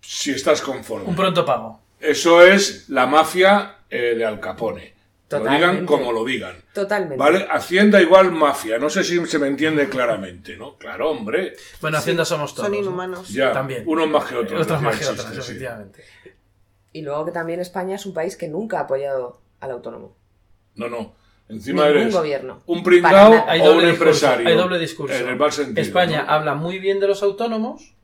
si 0.00 0.30
estás 0.30 0.60
conforme. 0.62 1.06
Un 1.08 1.16
pronto 1.16 1.44
pago. 1.44 1.80
Eso 1.98 2.42
es 2.42 2.88
la 2.88 3.06
mafia 3.06 3.78
eh, 3.90 4.14
de 4.16 4.24
Al 4.24 4.38
Capone. 4.38 4.94
Lo 5.30 5.38
digan 5.40 5.52
Totalmente. 5.60 5.86
como 5.86 6.12
lo 6.12 6.24
digan. 6.24 6.56
Totalmente. 6.72 7.16
¿Vale? 7.16 7.46
Hacienda 7.50 8.00
igual 8.00 8.32
mafia. 8.32 8.78
No 8.78 8.88
sé 8.88 9.04
si 9.04 9.24
se 9.26 9.38
me 9.38 9.46
entiende 9.46 9.88
claramente, 9.88 10.56
¿no? 10.56 10.76
Claro, 10.78 11.10
hombre. 11.10 11.54
Bueno, 11.82 11.98
Hacienda 11.98 12.24
somos 12.24 12.54
todos. 12.54 12.66
Son 12.68 12.72
¿no? 12.74 12.80
inhumanos. 12.80 13.28
Ya. 13.28 13.52
También. 13.52 13.84
Unos 13.86 14.08
más 14.08 14.24
que 14.24 14.36
otros. 14.36 14.62
Otras 14.62 14.80
más 14.80 14.98
que 14.98 15.04
chiste, 15.04 15.22
sí. 15.32 15.38
efectivamente. 15.38 16.02
Y 16.92 17.02
luego 17.02 17.26
que 17.26 17.32
también 17.32 17.60
España 17.60 17.96
es 17.96 18.06
un 18.06 18.14
país 18.14 18.36
que 18.36 18.48
nunca 18.48 18.78
ha 18.78 18.82
apoyado 18.82 19.42
al 19.60 19.70
autónomo. 19.72 20.16
No, 20.76 20.88
no. 20.88 21.14
Encima 21.50 21.84
Ningún 21.86 22.00
eres 22.02 22.14
gobierno. 22.14 22.62
un 22.66 22.82
pringao 22.82 23.32
o 23.32 23.34
un 23.34 23.52
discurso. 23.52 23.88
empresario. 23.88 24.48
Hay 24.48 24.54
doble 24.54 24.78
discurso. 24.78 25.14
En 25.14 25.28
el 25.28 25.36
mal 25.36 25.52
sentido. 25.52 25.80
España 25.82 26.22
¿no? 26.24 26.30
habla 26.30 26.54
muy 26.54 26.78
bien 26.78 27.00
de 27.00 27.06
los 27.08 27.22
autónomos, 27.22 27.94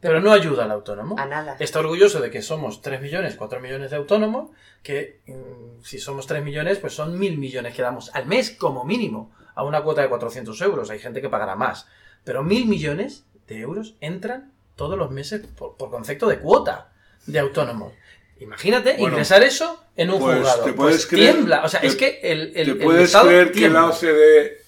pero 0.00 0.20
no 0.20 0.32
ayuda 0.32 0.64
al 0.64 0.70
autónomo. 0.70 1.16
A 1.18 1.26
nada. 1.26 1.56
Está 1.58 1.80
orgulloso 1.80 2.20
de 2.20 2.30
que 2.30 2.42
somos 2.42 2.82
3 2.82 3.00
millones, 3.00 3.34
4 3.36 3.60
millones 3.60 3.90
de 3.90 3.96
autónomos, 3.96 4.50
que 4.82 5.20
mm, 5.26 5.82
si 5.82 5.98
somos 5.98 6.26
3 6.26 6.44
millones, 6.44 6.78
pues 6.78 6.92
son 6.94 7.18
1.000 7.18 7.36
millones 7.38 7.74
que 7.74 7.82
damos 7.82 8.14
al 8.14 8.26
mes 8.26 8.50
como 8.50 8.84
mínimo, 8.84 9.32
a 9.54 9.64
una 9.64 9.82
cuota 9.82 10.02
de 10.02 10.08
400 10.08 10.60
euros. 10.62 10.90
Hay 10.90 10.98
gente 10.98 11.20
que 11.22 11.28
pagará 11.30 11.56
más. 11.56 11.86
Pero 12.24 12.42
1.000 12.42 12.66
millones 12.66 13.24
de 13.48 13.58
euros 13.60 13.94
entran 14.00 14.52
todos 14.76 14.98
los 14.98 15.10
meses 15.10 15.46
por, 15.56 15.76
por 15.76 15.90
concepto 15.90 16.28
de 16.28 16.38
cuota 16.38 16.92
de 17.26 17.38
autónomos. 17.38 17.92
Imagínate 18.38 18.92
Bueno, 18.98 19.08
ingresar 19.14 19.42
eso 19.42 19.82
en 19.96 20.10
un 20.10 20.20
pues, 20.20 20.36
juzgado. 20.36 20.64
te 20.64 20.72
puedes 20.74 21.06
Pues 21.06 21.08
creer- 21.20 21.32
tiembla. 21.32 21.64
O 21.64 21.68
sea, 21.68 21.80
te- 21.80 21.86
es 21.86 21.96
que 21.96 22.20
el, 22.22 22.40
el, 22.48 22.52
¿Te 22.52 22.60
el 22.72 22.78
puedes 22.78 23.04
Estado 23.04 23.28
creer 23.28 23.46
que 23.50 23.58
tiembla. 23.60 23.80
la 23.80 23.86
OCDE 23.86 24.58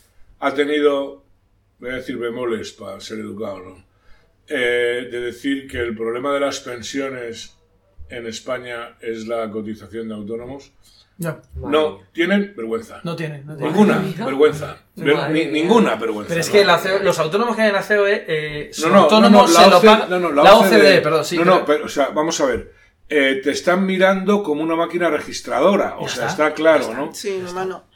ha 0.41 0.55
tenido, 0.55 1.23
voy 1.79 1.91
a 1.91 1.95
decir 1.97 2.17
bemoles 2.17 2.73
para 2.73 2.99
ser 3.01 3.19
educado, 3.19 3.59
¿no? 3.61 3.85
Eh, 4.49 5.09
de 5.11 5.21
decir 5.21 5.69
que 5.69 5.79
el 5.79 5.95
problema 5.97 6.33
de 6.33 6.41
las 6.41 6.61
pensiones 6.61 7.57
en 8.09 8.27
España 8.27 8.97
es 9.01 9.27
la 9.27 9.51
cotización 9.51 10.09
de 10.09 10.15
autónomos? 10.15 10.73
No, 11.19 11.43
No, 11.57 12.01
tienen 12.13 12.55
vergüenza. 12.57 13.01
no 13.03 13.17
tiene. 13.17 13.43
No 13.43 13.57
tiene. 13.57 13.73
Ninguna 13.73 13.99
vergüenza. 14.25 14.77
Ver- 14.95 15.31
ni- 15.31 15.47
ninguna 15.47 15.97
vergüenza. 15.97 16.29
Pero 16.29 16.41
es 16.41 16.47
¿no? 16.47 16.53
que 16.53 16.65
la 16.65 16.79
CEO 16.79 17.01
los 17.01 17.19
autónomos 17.19 17.57
que 17.57 17.63
hay 17.63 17.69
en 17.69 17.75
la 17.75 17.83
COE 17.83 18.25
eh, 18.29 18.69
son 18.73 18.91
No, 18.93 18.97
no, 18.99 19.03
autónomos, 19.05 19.53
no, 19.53 19.59
no, 19.59 19.65
se 19.65 19.71
lo 19.71 19.77
OCDE 19.79 19.87
pagan. 19.89 20.11
no, 20.11 20.19
no, 20.21 20.43
la, 20.43 20.55
OCDE, 20.55 21.01
perdón, 21.03 21.25
sí. 21.25 21.37
No, 21.39 21.43
pero- 21.45 21.57
no, 21.59 21.65
pero, 21.67 21.85
o 21.87 21.89
sea, 21.89 22.09
vamos 22.11 22.41
a 22.41 22.47
ver. 22.47 22.73
Eh, 23.11 23.41
te 23.43 23.51
están 23.51 23.85
mirando 23.87 24.43
como 24.43 24.63
una 24.63 24.77
máquina 24.77 25.11
registradora. 25.11 25.97
O 25.99 26.03
Ya 26.07 26.09
sea, 26.15 26.27
está, 26.29 26.45
está, 26.49 26.55
claro, 26.55 26.83
está. 26.83 26.95
¿no? 26.97 27.15
Sí. 27.15 27.43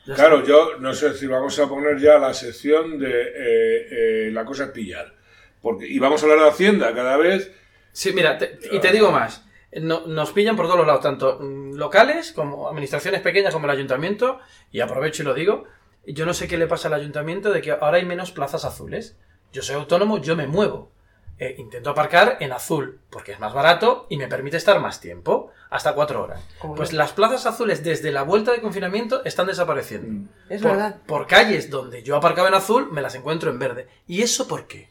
Ya 0.06 0.14
Claro, 0.14 0.44
yo 0.44 0.78
no 0.80 0.92
sé 0.94 1.14
si 1.14 1.26
vamos 1.26 1.56
a 1.60 1.68
poner 1.68 1.98
ya 2.00 2.18
la 2.18 2.34
sección 2.34 2.98
de 2.98 3.10
eh, 3.10 4.26
eh, 4.26 4.30
la 4.32 4.44
cosa 4.44 4.64
es 4.64 4.70
pillar. 4.70 5.14
Porque, 5.62 5.86
y 5.86 5.98
vamos 5.98 6.20
a 6.22 6.26
hablar 6.26 6.40
de 6.44 6.48
Hacienda 6.50 6.94
cada 6.94 7.16
vez. 7.16 7.50
Sí, 7.92 8.12
mira, 8.12 8.36
te- 8.38 8.58
y 8.72 8.78
te 8.80 8.90
digo 8.92 9.10
más. 9.12 9.44
No- 9.72 10.06
nos 10.06 10.32
pillan 10.32 10.56
por 10.56 10.66
todos 10.66 10.78
los 10.78 10.86
lados, 10.86 11.02
tanto 11.02 11.38
mm, 11.40 11.74
locales 11.76 12.32
como 12.32 12.68
administraciones 12.68 13.20
pequeñas 13.22 13.54
como 13.54 13.66
el 13.66 13.70
ayuntamiento. 13.70 14.38
Y 14.70 14.80
aprovecho 14.80 15.22
y 15.22 15.26
lo 15.26 15.34
digo. 15.34 15.64
Yo 16.04 16.26
no 16.26 16.34
sé 16.34 16.48
qué 16.48 16.58
le 16.58 16.66
pasa 16.66 16.88
al 16.88 16.94
ayuntamiento 16.94 17.52
de 17.52 17.62
que 17.62 17.70
ahora 17.70 17.98
hay 17.98 18.04
menos 18.04 18.32
plazas 18.32 18.64
azules. 18.64 19.16
Yo 19.52 19.62
soy 19.62 19.76
autónomo, 19.76 20.18
yo 20.18 20.34
me 20.34 20.46
muevo. 20.48 20.90
Eh, 21.38 21.54
intento 21.58 21.90
aparcar 21.90 22.36
en 22.40 22.52
azul 22.52 23.00
porque 23.10 23.32
es 23.32 23.40
más 23.40 23.52
barato 23.54 24.06
y 24.10 24.16
me 24.16 24.28
permite 24.28 24.56
estar 24.56 24.78
más 24.80 25.00
tiempo, 25.00 25.50
hasta 25.70 25.94
cuatro 25.94 26.22
horas. 26.22 26.40
¿Cómo 26.60 26.74
Pues 26.74 26.92
las 26.92 27.12
plazas 27.12 27.46
azules 27.46 27.82
desde 27.82 28.12
la 28.12 28.22
vuelta 28.22 28.52
de 28.52 28.60
confinamiento 28.60 29.24
están 29.24 29.46
desapareciendo. 29.46 30.28
Es 30.48 30.60
por, 30.60 30.72
verdad. 30.72 30.96
por 31.06 31.26
calles 31.26 31.70
donde 31.70 32.02
yo 32.02 32.16
aparcaba 32.16 32.48
en 32.48 32.54
azul, 32.54 32.90
me 32.92 33.00
las 33.02 33.14
encuentro 33.14 33.50
en 33.50 33.58
verde. 33.58 33.88
¿Y 34.06 34.22
eso 34.22 34.46
por 34.46 34.66
qué? 34.66 34.88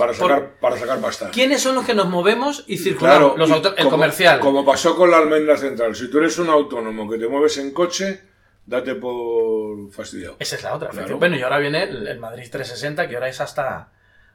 Para 0.00 0.14
sacar, 0.14 0.50
para 0.60 0.76
sacar 0.78 1.00
pasta. 1.00 1.30
¿Quiénes 1.30 1.62
son 1.62 1.74
los 1.74 1.84
que 1.84 1.94
nos 1.94 2.08
movemos 2.08 2.64
y 2.66 2.78
circulamos? 2.78 3.38
los 3.38 3.50
auto- 3.50 3.70
el 3.76 3.84
como- 3.84 3.90
comercial. 3.90 4.40
Como 4.40 4.64
pasó 4.64 4.96
con 4.96 5.10
la 5.10 5.18
almendra 5.18 5.56
central. 5.56 5.94
Si 5.94 6.10
tú 6.10 6.18
eres 6.18 6.38
un 6.38 6.48
autónomo 6.48 7.08
que 7.08 7.18
te 7.18 7.28
mueves 7.28 7.56
en 7.58 7.72
coche, 7.72 8.22
date 8.66 8.94
por 8.94 9.90
fastidiado. 9.92 10.36
Esa 10.38 10.56
es 10.56 10.62
la 10.62 10.74
otra. 10.74 10.88
Claro. 10.90 11.18
Bueno, 11.18 11.36
y 11.36 11.42
ahora 11.42 11.58
viene 11.58 11.82
el, 11.84 12.06
el 12.08 12.18
Madrid 12.18 12.48
360, 12.50 13.08
que 13.08 13.14
ahora 13.14 13.28
es 13.28 13.40
hasta, 13.40 13.90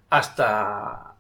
hasta, 0.10 1.16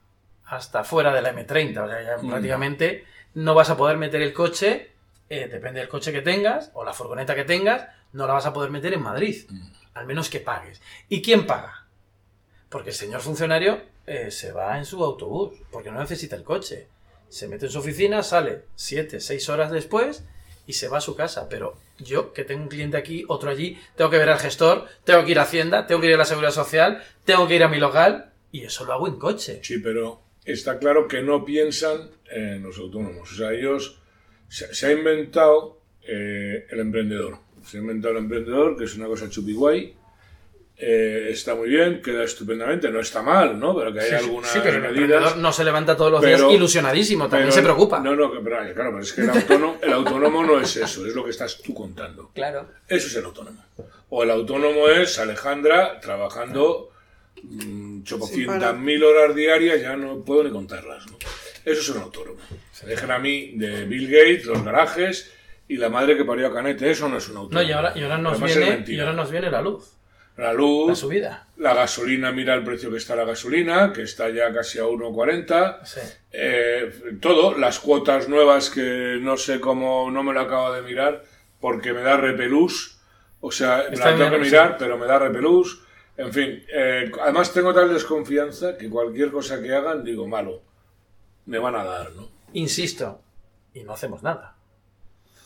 hasta 0.45 0.83
fuera 0.83 1.13
de 1.13 1.21
la 1.21 1.33
M30. 1.33 1.83
O 1.83 1.87
sea, 1.89 2.01
ya 2.03 2.17
Mm. 2.21 2.29
prácticamente 2.29 3.05
no 3.35 3.53
vas 3.55 3.69
a 3.69 3.77
poder 3.77 3.97
meter 3.97 4.21
el 4.21 4.33
coche, 4.33 4.91
eh, 5.29 5.47
depende 5.51 5.79
del 5.79 5.89
coche 5.89 6.11
que 6.11 6.21
tengas 6.21 6.71
o 6.73 6.83
la 6.85 6.93
furgoneta 6.93 7.35
que 7.35 7.43
tengas, 7.43 7.87
no 8.13 8.27
la 8.27 8.33
vas 8.33 8.45
a 8.45 8.53
poder 8.53 8.69
meter 8.71 8.93
en 8.93 9.01
Madrid. 9.01 9.45
Mm. 9.49 9.67
Al 9.95 10.05
menos 10.05 10.29
que 10.29 10.39
pagues. 10.39 10.81
¿Y 11.09 11.21
quién 11.21 11.45
paga? 11.47 11.85
Porque 12.69 12.89
el 12.89 12.95
señor 12.95 13.21
funcionario 13.21 13.79
eh, 14.07 14.31
se 14.31 14.51
va 14.51 14.77
en 14.77 14.85
su 14.85 15.03
autobús, 15.03 15.53
porque 15.71 15.91
no 15.91 15.99
necesita 15.99 16.35
el 16.35 16.43
coche. 16.43 16.87
Se 17.29 17.47
mete 17.47 17.65
en 17.65 17.71
su 17.71 17.79
oficina, 17.79 18.23
sale 18.23 18.63
7, 18.75 19.19
6 19.19 19.49
horas 19.49 19.71
después 19.71 20.23
y 20.67 20.73
se 20.73 20.87
va 20.87 20.99
a 20.99 21.01
su 21.01 21.15
casa. 21.15 21.49
Pero 21.49 21.77
yo, 21.99 22.33
que 22.33 22.43
tengo 22.43 22.63
un 22.63 22.69
cliente 22.69 22.97
aquí, 22.97 23.25
otro 23.27 23.49
allí, 23.49 23.77
tengo 23.95 24.09
que 24.09 24.17
ver 24.17 24.29
al 24.29 24.39
gestor, 24.39 24.87
tengo 25.03 25.25
que 25.25 25.31
ir 25.31 25.39
a 25.39 25.43
Hacienda, 25.43 25.87
tengo 25.87 26.01
que 26.01 26.07
ir 26.07 26.15
a 26.15 26.17
la 26.17 26.25
Seguridad 26.25 26.51
Social, 26.51 27.03
tengo 27.23 27.47
que 27.47 27.55
ir 27.55 27.63
a 27.63 27.67
mi 27.67 27.79
local 27.79 28.31
y 28.51 28.63
eso 28.63 28.85
lo 28.85 28.93
hago 28.93 29.07
en 29.07 29.17
coche. 29.17 29.59
Sí, 29.63 29.79
pero 29.79 30.21
está 30.45 30.77
claro 30.77 31.07
que 31.07 31.21
no 31.21 31.43
piensan 31.43 32.11
en 32.29 32.63
los 32.63 32.77
autónomos. 32.77 33.31
O 33.31 33.35
sea, 33.35 33.51
ellos 33.51 33.99
se, 34.47 34.73
se 34.73 34.87
ha 34.87 34.91
inventado 34.91 35.81
eh, 36.07 36.67
el 36.69 36.79
emprendedor. 36.79 37.39
Se 37.65 37.77
ha 37.77 37.81
inventado 37.81 38.13
el 38.13 38.23
emprendedor, 38.23 38.77
que 38.77 38.83
es 38.83 38.95
una 38.95 39.07
cosa 39.07 39.29
chupi 39.29 39.53
guay. 39.53 39.95
Eh, 40.77 41.27
está 41.31 41.55
muy 41.55 41.69
bien, 41.69 42.01
queda 42.01 42.23
estupendamente, 42.25 42.89
no 42.91 42.99
está 42.99 43.21
mal, 43.21 43.57
¿no? 43.57 43.73
Pero 43.77 43.93
que 43.93 44.01
hay 44.01 44.09
Sí, 44.09 44.15
algunas 44.15 44.51
sí, 44.51 44.59
pero 44.61 44.75
el 44.85 44.93
medidas. 44.93 45.37
no 45.37 45.53
se 45.53 45.63
levanta 45.63 45.95
todos 45.95 46.11
los 46.11 46.21
Pero- 46.21 46.47
días 46.49 46.57
ilusionadísimo, 46.57 47.29
también 47.29 47.45
pero- 47.49 47.55
se 47.55 47.61
preocupa. 47.61 47.99
No, 48.01 48.13
no, 48.13 48.29
que- 48.31 48.39
pero, 48.43 48.57
claro, 48.73 48.89
pero 48.91 48.99
es 48.99 49.13
que 49.13 49.21
el 49.21 49.29
autónomo, 49.29 49.77
el 49.81 49.93
autónomo 49.93 50.43
no 50.43 50.59
es 50.59 50.75
eso, 50.75 51.05
es 51.05 51.15
lo 51.15 51.23
que 51.23 51.29
estás 51.31 51.61
tú 51.61 51.73
contando. 51.73 52.29
Claro. 52.35 52.67
Eso 52.89 53.07
es 53.07 53.15
el 53.15 53.23
autónomo. 53.23 53.63
O 54.09 54.23
el 54.23 54.31
autónomo 54.31 54.89
es 54.89 55.17
Alejandra 55.17 55.99
trabajando 56.01 56.89
mm, 57.41 58.03
chopocientas 58.03 58.77
mil 58.77 59.03
horas 59.03 59.33
diarias, 59.35 59.81
ya 59.81 59.95
no 59.95 60.19
puedo 60.25 60.43
ni 60.43 60.51
contarlas. 60.51 61.05
¿no? 61.07 61.17
Eso 61.63 61.81
es 61.81 61.89
un 61.89 62.01
autónomo. 62.01 62.37
Se 62.73 62.85
dejan 62.85 63.11
a 63.11 63.19
mí 63.19 63.53
de 63.55 63.85
Bill 63.85 64.07
Gates, 64.09 64.45
los 64.45 64.63
garajes 64.63 65.31
y 65.67 65.77
la 65.77 65.89
madre 65.89 66.17
que 66.17 66.25
parió 66.25 66.47
a 66.47 66.53
Canete. 66.53 66.89
Eso 66.91 67.07
no 67.07 67.17
es 67.17 67.29
un 67.29 67.37
autónomo. 67.37 67.61
No, 67.63 67.67
y 67.67 67.71
ahora, 67.71 67.93
y 67.95 68.03
ahora 68.03 68.17
nos 68.17 68.33
Además 68.41 68.55
viene, 68.57 68.83
y 68.87 68.99
ahora 68.99 69.13
nos 69.13 69.31
viene 69.31 69.49
la 69.49 69.61
luz. 69.61 69.91
La 70.37 70.51
luz, 70.51 70.89
La 70.89 70.95
subida. 70.95 71.47
la 71.57 71.73
gasolina, 71.73 72.31
mira 72.31 72.53
el 72.55 72.63
precio 72.63 72.91
que 72.91 72.97
está 72.97 73.15
la 73.15 73.23
gasolina, 73.23 73.93
que 73.93 74.01
está 74.01 74.29
ya 74.29 74.51
casi 74.51 74.79
a 74.79 74.83
1,40. 74.83 75.85
Sí. 75.85 76.01
Eh, 76.31 77.17
todo, 77.21 77.57
las 77.57 77.79
cuotas 77.79 78.27
nuevas 78.27 78.69
que 78.69 79.17
no 79.21 79.37
sé 79.37 79.61
cómo, 79.61 80.11
no 80.11 80.23
me 80.23 80.33
lo 80.33 80.41
acabo 80.41 80.73
de 80.73 80.81
mirar 80.81 81.23
porque 81.61 81.93
me 81.93 82.01
da 82.01 82.17
repelús. 82.17 82.99
O 83.39 83.51
sea, 83.51 83.85
me 83.89 83.95
la 83.95 84.15
tengo 84.15 84.29
que 84.31 84.37
mirar, 84.39 84.69
sí. 84.71 84.75
pero 84.79 84.97
me 84.97 85.05
da 85.05 85.19
repelús. 85.19 85.81
En 86.17 86.33
fin, 86.33 86.63
eh, 86.73 87.11
además 87.21 87.53
tengo 87.53 87.73
tal 87.73 87.93
desconfianza 87.93 88.77
que 88.77 88.89
cualquier 88.89 89.31
cosa 89.31 89.61
que 89.61 89.73
hagan, 89.73 90.03
digo, 90.03 90.27
malo. 90.27 90.61
Me 91.45 91.59
van 91.59 91.75
a 91.75 91.83
dar, 91.83 92.11
¿no? 92.11 92.27
Insisto, 92.53 93.21
y 93.73 93.83
no 93.83 93.93
hacemos 93.93 94.23
nada. 94.23 94.54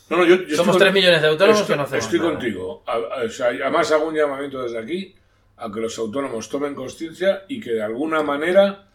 No, 0.10 0.18
no, 0.18 0.26
yo, 0.26 0.36
yo 0.44 0.56
Somos 0.56 0.76
estoy 0.76 0.88
3 0.90 0.94
millones 0.94 1.22
de 1.22 1.28
autónomos 1.28 1.62
estoy, 1.62 1.74
que 1.74 1.78
no 1.78 1.84
hacemos 1.84 2.04
estoy 2.06 2.20
nada. 2.20 2.32
contigo. 2.32 2.84
A- 2.88 2.94
a- 2.94 3.24
o 3.26 3.30
sea, 3.30 3.48
además 3.48 3.92
hago 3.92 4.08
un 4.08 4.16
llamamiento 4.16 4.62
desde 4.64 4.80
aquí 4.80 5.16
a 5.58 5.72
que 5.72 5.80
los 5.80 5.98
autónomos 6.00 6.50
tomen 6.50 6.74
conciencia 6.74 7.44
y 7.48 7.60
que 7.60 7.74
de 7.74 7.84
alguna 7.84 8.24
manera 8.24 8.88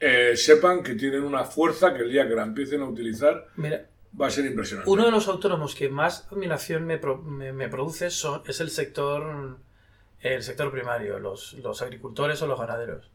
eh, 0.00 0.36
sepan 0.36 0.82
que 0.82 0.94
tienen 0.94 1.22
una 1.24 1.44
fuerza 1.44 1.94
que 1.94 2.02
el 2.02 2.10
día 2.10 2.26
que 2.28 2.34
la 2.34 2.42
empiecen 2.42 2.80
a 2.82 2.86
utilizar 2.86 3.46
Mira, 3.56 3.86
va 4.20 4.26
a 4.26 4.30
ser 4.30 4.46
impresionante. 4.46 4.90
uno 4.90 5.04
de 5.04 5.10
los 5.10 5.28
autónomos 5.28 5.74
que 5.74 5.88
más 5.88 6.26
admiración 6.32 6.84
me, 6.86 6.98
pro- 6.98 7.18
me- 7.22 7.52
me 7.52 7.68
produce 7.68 8.10
son, 8.10 8.42
es 8.46 8.60
el 8.60 8.70
sector, 8.70 9.58
el 10.20 10.42
sector 10.42 10.70
primario, 10.72 11.18
los, 11.18 11.52
los 11.54 11.80
agricultores 11.82 12.40
o 12.42 12.46
los 12.46 12.58
ganaderos. 12.58 13.10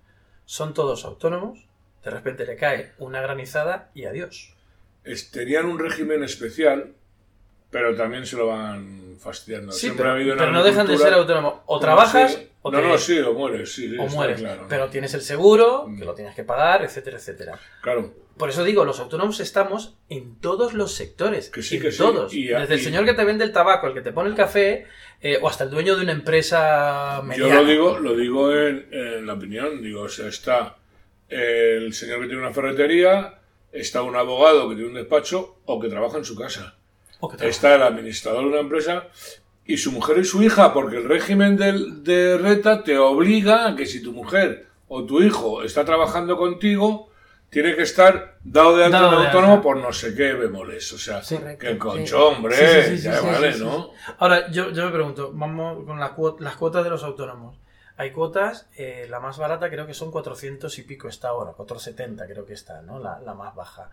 Son 0.46 0.74
todos 0.74 1.06
autónomos, 1.06 1.66
de 2.04 2.12
repente 2.12 2.46
le 2.46 2.56
cae 2.56 2.94
una 3.00 3.20
granizada 3.22 3.90
y 3.96 4.06
adiós. 4.06 4.54
Es- 5.04 5.32
tenían 5.32 5.66
un 5.66 5.80
régimen 5.80 6.24
especial, 6.24 6.94
pero 7.76 7.94
también 7.94 8.26
se 8.26 8.38
lo 8.38 8.48
van 8.48 9.18
fastidiando. 9.20 9.74
Sí, 9.74 9.82
Siempre 9.82 10.04
pero, 10.04 10.12
ha 10.12 10.14
habido 10.16 10.38
pero 10.38 10.52
no 10.54 10.64
dejan 10.64 10.88
de 10.88 10.98
ser 10.98 11.14
autónomos. 11.14 11.56
O 11.66 11.78
trabajas 11.78 12.36
Sí. 12.36 12.48
o, 12.62 12.72
no, 12.72 12.80
te- 12.80 12.88
no, 12.88 12.98
sí, 12.98 13.20
o 13.20 13.34
mueres, 13.34 13.74
sí, 13.76 13.90
sí, 13.90 13.98
o 14.00 14.08
mueres. 14.08 14.40
claro. 14.40 14.66
Pero 14.70 14.88
tienes 14.88 15.14
el 15.14 15.20
seguro, 15.22 15.86
Mm. 15.86 16.00
que 16.00 16.06
lo 16.06 16.14
tienes 16.16 16.34
que 16.36 16.46
pagar, 16.46 16.86
etcétera, 16.86 17.18
etcétera. 17.18 17.60
Claro, 17.82 18.14
Por 18.38 18.50
eso 18.50 18.64
digo, 18.66 18.84
los 18.86 19.00
autónomos 19.02 19.40
estamos 19.42 19.96
en 20.10 20.40
todos 20.42 20.74
los 20.74 20.94
sectores. 20.94 21.50
Que 21.50 21.62
sí, 21.62 21.76
en 21.78 21.82
que 21.82 21.92
sí. 21.92 21.98
todos. 21.98 22.34
Y- 22.34 22.48
Desde 22.48 22.74
el 22.76 22.80
señor 22.82 23.04
que 23.06 23.14
te 23.14 23.24
vende 23.26 23.44
el 23.46 23.52
tabaco, 23.52 23.88
el 23.88 23.94
que 23.94 24.02
te 24.02 24.12
pone 24.14 24.30
el 24.30 24.36
café, 24.36 24.88
eh, 25.22 25.38
o 25.42 25.48
hasta 25.50 25.64
el 25.66 25.70
dueño 25.70 25.96
de 25.98 26.04
una 26.04 26.12
empresa 26.14 27.18
Yo 27.18 27.24
mediana. 27.24 27.62
lo 27.62 27.66
digo, 27.66 28.00
lo 28.00 28.16
digo 28.16 28.54
en, 28.54 28.88
en 28.92 29.26
la 29.28 29.34
opinión, 29.34 29.82
digo, 29.82 30.02
o 30.04 30.10
sea, 30.10 30.28
está 30.28 30.76
el 31.30 31.94
señor 31.94 32.22
que 32.22 32.28
tiene 32.28 32.42
una 32.42 32.52
ferretería, 32.54 33.40
está 33.72 34.02
un 34.02 34.16
abogado 34.16 34.70
que 34.70 34.76
tiene 34.76 34.90
un 34.90 34.96
despacho 34.96 35.60
o 35.66 35.80
que 35.80 35.90
trabaja 35.90 36.18
en 36.18 36.26
su 36.26 36.36
casa. 36.38 36.76
Está 37.48 37.76
el 37.76 37.84
administrador 37.84 38.42
de 38.44 38.50
una 38.50 38.60
empresa 38.60 39.04
y 39.66 39.78
su 39.78 39.92
mujer 39.92 40.18
y 40.20 40.26
su 40.26 40.42
hija, 40.44 40.74
porque 40.74 40.98
el 40.98 41.10
régimen 41.10 41.58
del, 41.58 42.04
de 42.04 42.38
reta 42.38 42.84
te 42.84 42.98
obliga 42.98 43.68
a 43.68 43.76
que 43.76 43.86
si 43.86 44.02
tu 44.04 44.12
mujer 44.14 44.68
o 44.88 45.04
tu 45.06 45.22
hijo 45.22 45.64
está 45.64 45.84
trabajando 45.86 46.38
contigo, 46.38 47.10
tiene 47.50 47.76
que 47.76 47.84
estar 47.84 48.38
dado 48.44 48.76
de 48.76 48.90
Dado 48.90 49.14
en 49.14 49.20
de 49.22 49.26
autónomo 49.28 49.54
alta. 49.54 49.64
por 49.64 49.78
no 49.78 49.92
sé 49.94 50.14
qué 50.14 50.34
bemoles. 50.34 50.92
O 50.94 50.98
sea, 50.98 51.22
Correcto, 51.22 51.58
que 51.66 51.72
sí. 51.74 51.78
concho, 51.80 52.28
hombre, 52.28 52.56
Sí, 52.56 52.66
sí, 52.66 52.90
sí, 52.92 52.98
sí, 52.98 53.04
ya 53.04 53.18
sí, 53.20 53.26
vale, 53.26 53.54
sí, 53.54 53.60
sí. 53.60 53.66
¿no? 53.66 53.90
Ahora, 54.20 54.52
yo, 54.52 54.72
yo 54.72 54.86
me 54.86 54.92
pregunto, 54.92 55.32
vamos 55.34 55.86
con 55.86 56.00
las, 56.00 56.12
cuot- 56.12 56.40
las 56.40 56.56
cuotas 56.58 56.84
de 56.84 56.90
los 56.90 57.04
autónomos. 57.04 57.58
Hay 57.98 58.12
cuotas, 58.12 58.68
eh, 58.76 59.08
la 59.10 59.22
más 59.22 59.38
barata 59.38 59.70
creo 59.70 59.88
que 59.88 59.94
son 59.94 60.12
400 60.12 60.78
y 60.80 60.82
pico 60.84 61.08
está 61.08 61.30
ahora, 61.30 61.54
470 61.54 62.28
creo 62.28 62.46
que 62.46 62.54
está, 62.54 62.82
¿no? 62.82 63.00
La, 63.00 63.20
la 63.22 63.34
más 63.34 63.56
baja. 63.56 63.90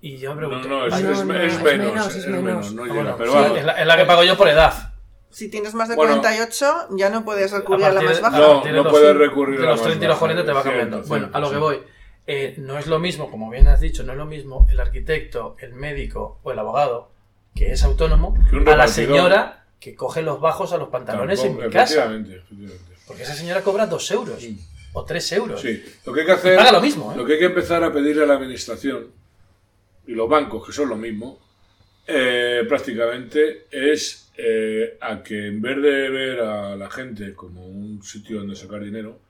Y 0.00 0.16
yo 0.18 0.34
me 0.34 0.42
No, 0.42 0.48
pregunto... 0.48 0.68
no, 0.68 0.86
es, 0.86 0.90
¿vale? 0.92 1.04
no, 1.04 1.12
es- 1.12 1.24
no, 1.24 1.34
es 1.34 1.52
es 1.54 1.62
menos, 1.62 1.92
menos, 1.92 2.06
es 2.08 2.16
es 2.16 2.26
menos, 2.26 2.42
menos. 2.44 2.72
no 2.74 2.82
Ah, 2.82 2.86
llega, 2.86 2.94
bueno, 3.02 3.14
pero 3.18 3.32
sí, 3.32 3.38
vamos. 3.38 3.58
es, 3.58 3.64
la, 3.64 3.72
es 3.72 3.86
la 3.86 3.96
que 3.96 4.04
pago 4.04 4.24
yo 4.24 4.36
por 4.36 4.48
edad. 4.48 4.94
Si 5.30 5.50
tienes 5.50 5.74
más 5.74 5.88
de 5.88 5.96
Bueno. 5.96 6.14
48, 6.20 6.88
ya 6.96 7.10
no 7.10 7.24
puedes 7.24 7.50
recurrir 7.50 7.84
A 7.84 7.88
a 7.88 7.92
la 7.92 8.00
más 8.02 8.20
baja. 8.20 8.36
a 8.36 8.40
No, 8.40 8.52
partir 8.54 8.70
de 8.72 8.76
no 8.78 8.84
los 8.84 8.92
puedes 8.92 9.14
cin- 9.14 9.18
recurrir 9.18 9.60
de 9.60 9.66
a 9.66 9.70
los 9.70 9.80
la 9.80 9.84
30 9.86 10.04
y 10.04 10.08
los 10.08 10.14
más 10.14 10.18
40 10.20 10.42
te 10.44 10.48
va 10.48 10.54
baja, 10.54 10.64
cambiando. 10.68 10.96
cierto, 10.98 11.08
bueno, 11.08 11.24
cierto, 11.26 11.36
a 11.38 11.40
lo 11.40 11.48
que 11.48 11.54
sí. 11.54 11.60
voy. 11.60 11.80
Eh, 12.30 12.54
no 12.58 12.78
es 12.78 12.86
lo 12.86 12.98
mismo, 12.98 13.30
como 13.30 13.50
bien 13.50 13.66
has 13.68 13.80
dicho, 13.80 14.02
no 14.04 14.12
es 14.12 14.18
lo 14.18 14.26
mismo 14.26 14.66
el 14.70 14.78
arquitecto, 14.80 15.56
el 15.60 15.72
médico 15.74 16.38
o 16.42 16.52
el 16.52 16.58
abogado 16.58 17.10
que 17.54 17.72
es 17.72 17.82
autónomo 17.82 18.34
a 18.66 18.76
la 18.76 18.86
señora 18.86 19.64
que 19.80 19.94
coge 19.96 20.22
los 20.22 20.40
bajos 20.40 20.72
a 20.72 20.76
los 20.76 20.88
pantalones 20.90 21.40
Tampoco, 21.40 21.62
en 21.62 21.68
mi 21.68 21.72
casa. 21.72 21.92
efectivamente, 21.94 22.36
efectivamente. 22.36 22.94
Porque 23.06 23.22
esa 23.22 23.34
señora 23.34 23.62
cobra 23.62 23.86
2 23.86 24.10
euros 24.12 24.44
o 24.92 25.04
3 25.04 25.32
euros. 25.32 25.60
Sí, 25.60 25.82
lo 26.04 26.12
que 26.12 26.20
hay 26.20 26.26
que 26.26 26.32
hacer, 26.32 26.56
Paga 26.56 26.72
lo 26.72 26.80
mismo, 26.80 27.12
¿eh? 27.12 27.16
lo 27.16 27.24
que 27.24 27.32
hay 27.34 27.38
que 27.38 27.46
empezar 27.46 27.82
a 27.82 27.92
pedirle 27.92 28.24
a 28.24 28.26
la 28.26 28.34
administración 28.34 29.06
y 30.08 30.12
los 30.14 30.28
bancos, 30.28 30.66
que 30.66 30.72
son 30.72 30.88
lo 30.88 30.96
mismo, 30.96 31.38
eh, 32.06 32.64
prácticamente 32.66 33.66
es 33.70 34.32
eh, 34.38 34.96
a 35.00 35.22
que 35.22 35.48
en 35.48 35.60
vez 35.60 35.76
de 35.76 36.08
ver 36.08 36.40
a 36.40 36.74
la 36.76 36.90
gente 36.90 37.34
como 37.34 37.66
un 37.66 38.02
sitio 38.02 38.38
donde 38.38 38.56
sacar 38.56 38.82
dinero, 38.82 39.20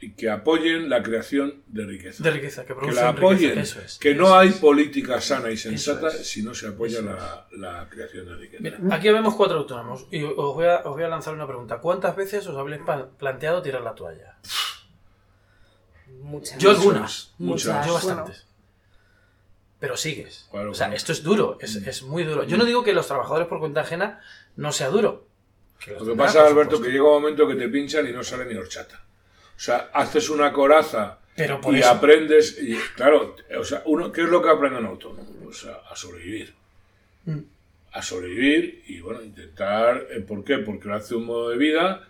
y 0.00 0.12
que 0.14 0.28
apoyen 0.28 0.90
la 0.90 1.04
creación 1.04 1.62
de 1.68 1.86
riqueza. 1.86 2.22
De 2.22 2.30
riqueza, 2.32 2.62
que 2.62 2.68
que 2.68 2.74
producen 2.74 3.04
la 3.04 3.10
apoyen, 3.10 3.50
riqueza. 3.50 3.78
Eso 3.78 3.80
es. 3.80 3.98
que 3.98 4.14
no 4.16 4.34
hay 4.34 4.50
política 4.50 5.20
sana 5.20 5.50
y 5.50 5.56
sensata 5.56 6.08
es. 6.08 6.26
si 6.26 6.42
no 6.42 6.52
se 6.52 6.66
apoya 6.66 7.00
la, 7.00 7.46
la 7.52 7.88
creación 7.88 8.26
de 8.26 8.34
riqueza. 8.34 8.60
Mira, 8.60 8.78
aquí 8.90 9.08
vemos 9.08 9.36
cuatro 9.36 9.58
autónomos 9.58 10.08
y 10.10 10.24
os 10.24 10.34
voy, 10.34 10.66
a, 10.66 10.78
os 10.78 10.94
voy 10.94 11.04
a 11.04 11.08
lanzar 11.08 11.32
una 11.32 11.46
pregunta. 11.46 11.78
¿Cuántas 11.78 12.16
veces 12.16 12.44
os 12.48 12.56
habéis 12.56 12.80
planteado 13.18 13.62
tirar 13.62 13.82
la 13.82 13.94
toalla? 13.94 14.36
Muchas. 16.20 16.58
Yo 16.58 16.70
algunas. 16.70 17.34
Muchas. 17.38 17.86
Yo 17.86 18.00
Bueno. 18.00 18.26
Pero 19.84 19.98
sigues. 19.98 20.48
Claro, 20.50 20.70
o 20.70 20.74
sea, 20.74 20.86
claro. 20.86 20.96
esto 20.96 21.12
es 21.12 21.22
duro, 21.22 21.58
es, 21.60 21.76
es 21.76 22.02
muy 22.04 22.24
duro. 22.24 22.44
Yo 22.44 22.56
no 22.56 22.64
digo 22.64 22.82
que 22.82 22.94
los 22.94 23.06
trabajadores 23.06 23.48
por 23.48 23.58
cuenta 23.58 23.82
ajena 23.82 24.22
no 24.56 24.72
sea 24.72 24.88
duro. 24.88 25.26
Que 25.78 25.90
Lo 25.90 26.06
que 26.06 26.14
pasa, 26.14 26.46
Alberto, 26.46 26.80
que 26.80 26.88
llega 26.88 27.04
un 27.04 27.20
momento 27.20 27.46
que 27.46 27.54
te 27.56 27.68
pinchan 27.68 28.08
y 28.08 28.12
no 28.12 28.24
sale 28.24 28.46
ni 28.46 28.54
horchata. 28.54 29.04
O 29.54 29.60
sea, 29.60 29.90
haces 29.92 30.30
una 30.30 30.54
coraza 30.54 31.18
Pero 31.36 31.60
por 31.60 31.74
y 31.76 31.80
eso. 31.80 31.90
aprendes. 31.90 32.56
Y, 32.62 32.76
claro, 32.96 33.36
o 33.58 33.62
sea, 33.64 33.82
uno, 33.84 34.10
¿qué 34.10 34.22
es 34.22 34.28
lo 34.30 34.40
que 34.40 34.48
aprende 34.48 34.78
un 34.78 34.86
autónomo? 34.86 35.28
Pues 35.44 35.66
a, 35.66 35.76
a 35.92 35.94
sobrevivir. 35.94 36.54
Mm. 37.26 37.40
A 37.92 38.00
sobrevivir 38.00 38.84
y, 38.86 39.00
bueno, 39.00 39.22
intentar. 39.22 40.06
eh, 40.10 40.20
¿Por 40.20 40.44
qué? 40.44 40.58
Porque 40.60 40.88
lo 40.88 40.94
hace 40.94 41.14
un 41.14 41.26
modo 41.26 41.50
de 41.50 41.58
vida 41.58 42.08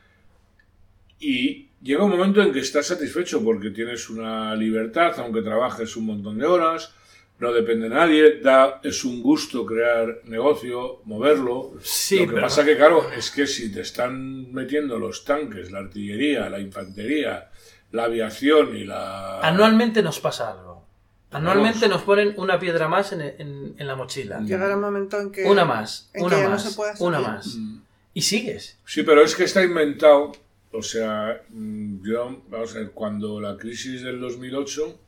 y 1.19 1.71
llega 1.83 2.04
un 2.04 2.11
momento 2.12 2.40
en 2.40 2.52
que 2.52 2.61
estás 2.61 2.87
satisfecho 2.87 3.43
porque 3.43 3.71
tienes 3.71 4.09
una 4.11 4.54
libertad, 4.54 5.14
aunque 5.19 5.43
trabajes 5.43 5.97
un 5.97 6.07
montón 6.07 6.38
de 6.38 6.47
horas. 6.47 6.95
No 7.38 7.52
depende 7.52 7.88
de 7.88 7.94
nadie, 7.94 8.40
da, 8.40 8.80
es 8.84 9.04
un 9.04 9.20
gusto 9.20 9.66
crear 9.66 10.20
negocio, 10.24 11.00
moverlo. 11.04 11.72
Sí, 11.82 12.20
Lo 12.20 12.26
que 12.26 12.32
pero- 12.34 12.42
pasa 12.42 12.64
que, 12.64 12.76
claro, 12.76 13.10
es 13.10 13.30
que 13.30 13.46
si 13.46 13.72
te 13.72 13.80
están 13.80 14.52
metiendo 14.52 14.98
los 14.98 15.24
tanques, 15.24 15.72
la 15.72 15.80
artillería, 15.80 16.48
la 16.48 16.60
infantería, 16.60 17.50
la 17.90 18.04
aviación 18.04 18.76
y 18.76 18.84
la... 18.84 19.40
Anualmente 19.40 20.02
nos 20.02 20.20
pasa 20.20 20.52
algo. 20.52 20.84
Anualmente 21.32 21.88
nos 21.88 22.02
ponen 22.02 22.34
una 22.36 22.60
piedra 22.60 22.86
más 22.86 23.12
en, 23.12 23.20
en- 23.20 23.74
en 23.76 23.86
la 23.88 23.96
mochila. 23.96 24.38
Llegará 24.40 24.76
un 24.76 24.82
momento 24.82 25.20
en 25.20 25.32
que. 25.32 25.42
Una 25.44 25.64
más, 25.64 26.08
en 26.14 26.24
una 26.24 26.36
que 26.36 26.42
ya 26.42 26.48
no 26.48 26.50
más, 26.54 26.62
se 26.96 27.04
una 27.04 27.18
más. 27.20 27.56
Mm. 27.56 27.78
Y 28.14 28.22
sigues. 28.22 28.78
Sí, 28.86 29.02
pero 29.02 29.20
es 29.24 29.34
que 29.34 29.42
está 29.42 29.60
inventado, 29.64 30.30
o 30.70 30.82
sea, 30.82 31.42
mm, 31.48 32.04
yo, 32.06 32.40
vamos 32.48 32.76
a 32.76 32.78
ver, 32.78 32.92
cuando 32.92 33.40
la 33.40 33.56
crisis 33.56 34.02
del 34.02 34.20
2008 34.20 35.00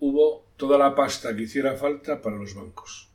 hubo 0.00 0.44
toda 0.56 0.76
la 0.78 0.94
pasta 0.94 1.34
que 1.36 1.42
hiciera 1.42 1.74
falta 1.76 2.20
para 2.20 2.36
los 2.36 2.54
bancos, 2.54 3.08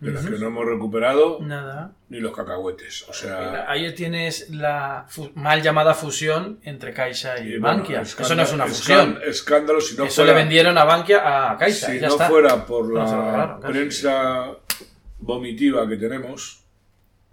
de 0.00 0.10
la 0.10 0.20
Ujú. 0.20 0.30
que 0.30 0.38
no 0.38 0.46
hemos 0.48 0.66
recuperado 0.66 1.38
Nada. 1.40 1.92
ni 2.08 2.20
los 2.20 2.34
cacahuetes. 2.34 3.06
O 3.08 3.12
sea, 3.12 3.70
Ahí 3.70 3.94
tienes 3.94 4.50
la 4.50 5.06
mal 5.34 5.62
llamada 5.62 5.94
fusión 5.94 6.60
entre 6.64 6.92
Caixa 6.92 7.38
y, 7.40 7.54
y, 7.54 7.58
bueno, 7.58 7.78
Bankia. 7.78 8.00
escándalo- 8.02 8.24
Eso 8.26 8.34
no 8.36 8.42
es 8.42 8.52
una 8.52 8.66
fusión. 8.66 9.18
Escándalo 9.24 9.80
si 9.80 9.96
no 9.96 10.04
Eso 10.04 10.16
fuera, 10.22 10.32
le 10.32 10.38
vendieron 10.40 10.76
a 10.78 10.84
Bankia 10.84 11.52
a 11.52 11.56
Caixa. 11.56 11.86
si 11.92 12.00
ya 12.00 12.08
no 12.08 12.14
está. 12.14 12.28
fuera 12.28 12.66
por 12.66 12.88
No, 12.88 12.94
la 12.94 13.04
regalaron, 13.06 13.60
prensa 13.60 14.56
vomitiva 15.18 15.88
que 15.88 15.96
tenemos, 15.96 16.64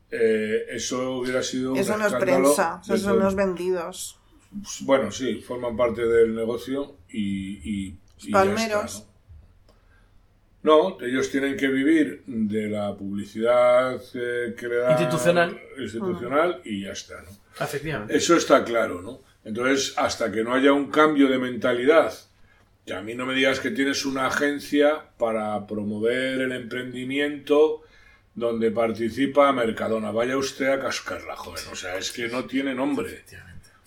eh, 0.09 0.65
eso 0.69 1.17
hubiera 1.17 1.41
sido 1.43 1.71
un 1.73 1.77
Eso 1.77 1.97
no 1.97 2.05
es 2.07 2.13
prensa, 2.13 2.81
de 2.87 2.93
esos 2.95 3.01
son 3.05 3.19
los 3.19 3.35
vendidos. 3.35 4.17
Bueno, 4.81 5.11
sí, 5.11 5.41
forman 5.41 5.75
parte 5.77 6.05
del 6.05 6.35
negocio 6.35 6.95
y, 7.09 7.95
Palmeros. 8.29 8.95
está, 8.95 9.05
¿no? 9.05 9.11
No, 10.63 10.97
ellos 11.01 11.31
tienen 11.31 11.57
que 11.57 11.67
vivir 11.69 12.23
de 12.27 12.69
la 12.69 12.95
publicidad 12.95 13.99
eh, 14.13 14.53
que 14.55 14.67
le 14.67 14.75
da 14.75 14.91
Institucional. 14.91 15.59
institucional 15.79 16.61
y 16.63 16.83
ya 16.83 16.91
está, 16.91 17.15
¿no? 17.21 17.63
Efectivamente. 17.65 18.15
Eso 18.15 18.35
está 18.35 18.63
claro, 18.63 19.01
¿no? 19.01 19.21
Entonces, 19.43 19.95
hasta 19.97 20.31
que 20.31 20.43
no 20.43 20.53
haya 20.53 20.71
un 20.71 20.91
cambio 20.91 21.27
de 21.29 21.39
mentalidad, 21.39 22.13
que 22.85 22.93
a 22.93 23.01
mí 23.01 23.15
no 23.15 23.25
me 23.25 23.33
digas 23.33 23.59
que 23.59 23.71
tienes 23.71 24.05
una 24.05 24.27
agencia 24.27 25.01
para 25.17 25.65
promover 25.65 26.41
el 26.41 26.51
emprendimiento 26.51 27.81
donde 28.35 28.69
participa 28.71 29.51
Mercadona. 29.51 30.11
Vaya 30.11 30.37
usted 30.37 30.69
a 30.69 30.79
cascarla, 30.79 31.35
joven. 31.35 31.63
O 31.71 31.75
sea, 31.75 31.97
es 31.97 32.11
que 32.11 32.27
no 32.27 32.45
tiene 32.45 32.75
nombre. 32.75 33.23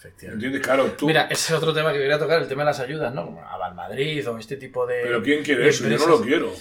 Efectivamente. 0.04 0.46
¿Entiendes? 0.46 0.60
Claro, 0.62 0.92
tú. 0.98 1.06
Mira, 1.06 1.22
ese 1.30 1.52
es 1.54 1.58
otro 1.58 1.72
tema 1.72 1.92
que 1.92 1.98
quería 1.98 2.18
tocar, 2.18 2.42
el 2.42 2.46
tema 2.48 2.62
de 2.62 2.66
las 2.66 2.80
ayudas, 2.80 3.14
¿no? 3.14 3.24
Como 3.24 3.40
a 3.40 3.70
Madrid 3.74 4.28
o 4.28 4.38
este 4.38 4.56
tipo 4.56 4.86
de. 4.86 5.00
pero 5.02 5.22
¿quién 5.22 5.42
quiere 5.42 5.68
eso? 5.68 5.88
Yo 5.88 5.96
no 5.98 6.06
lo 6.06 6.20
quiero. 6.20 6.52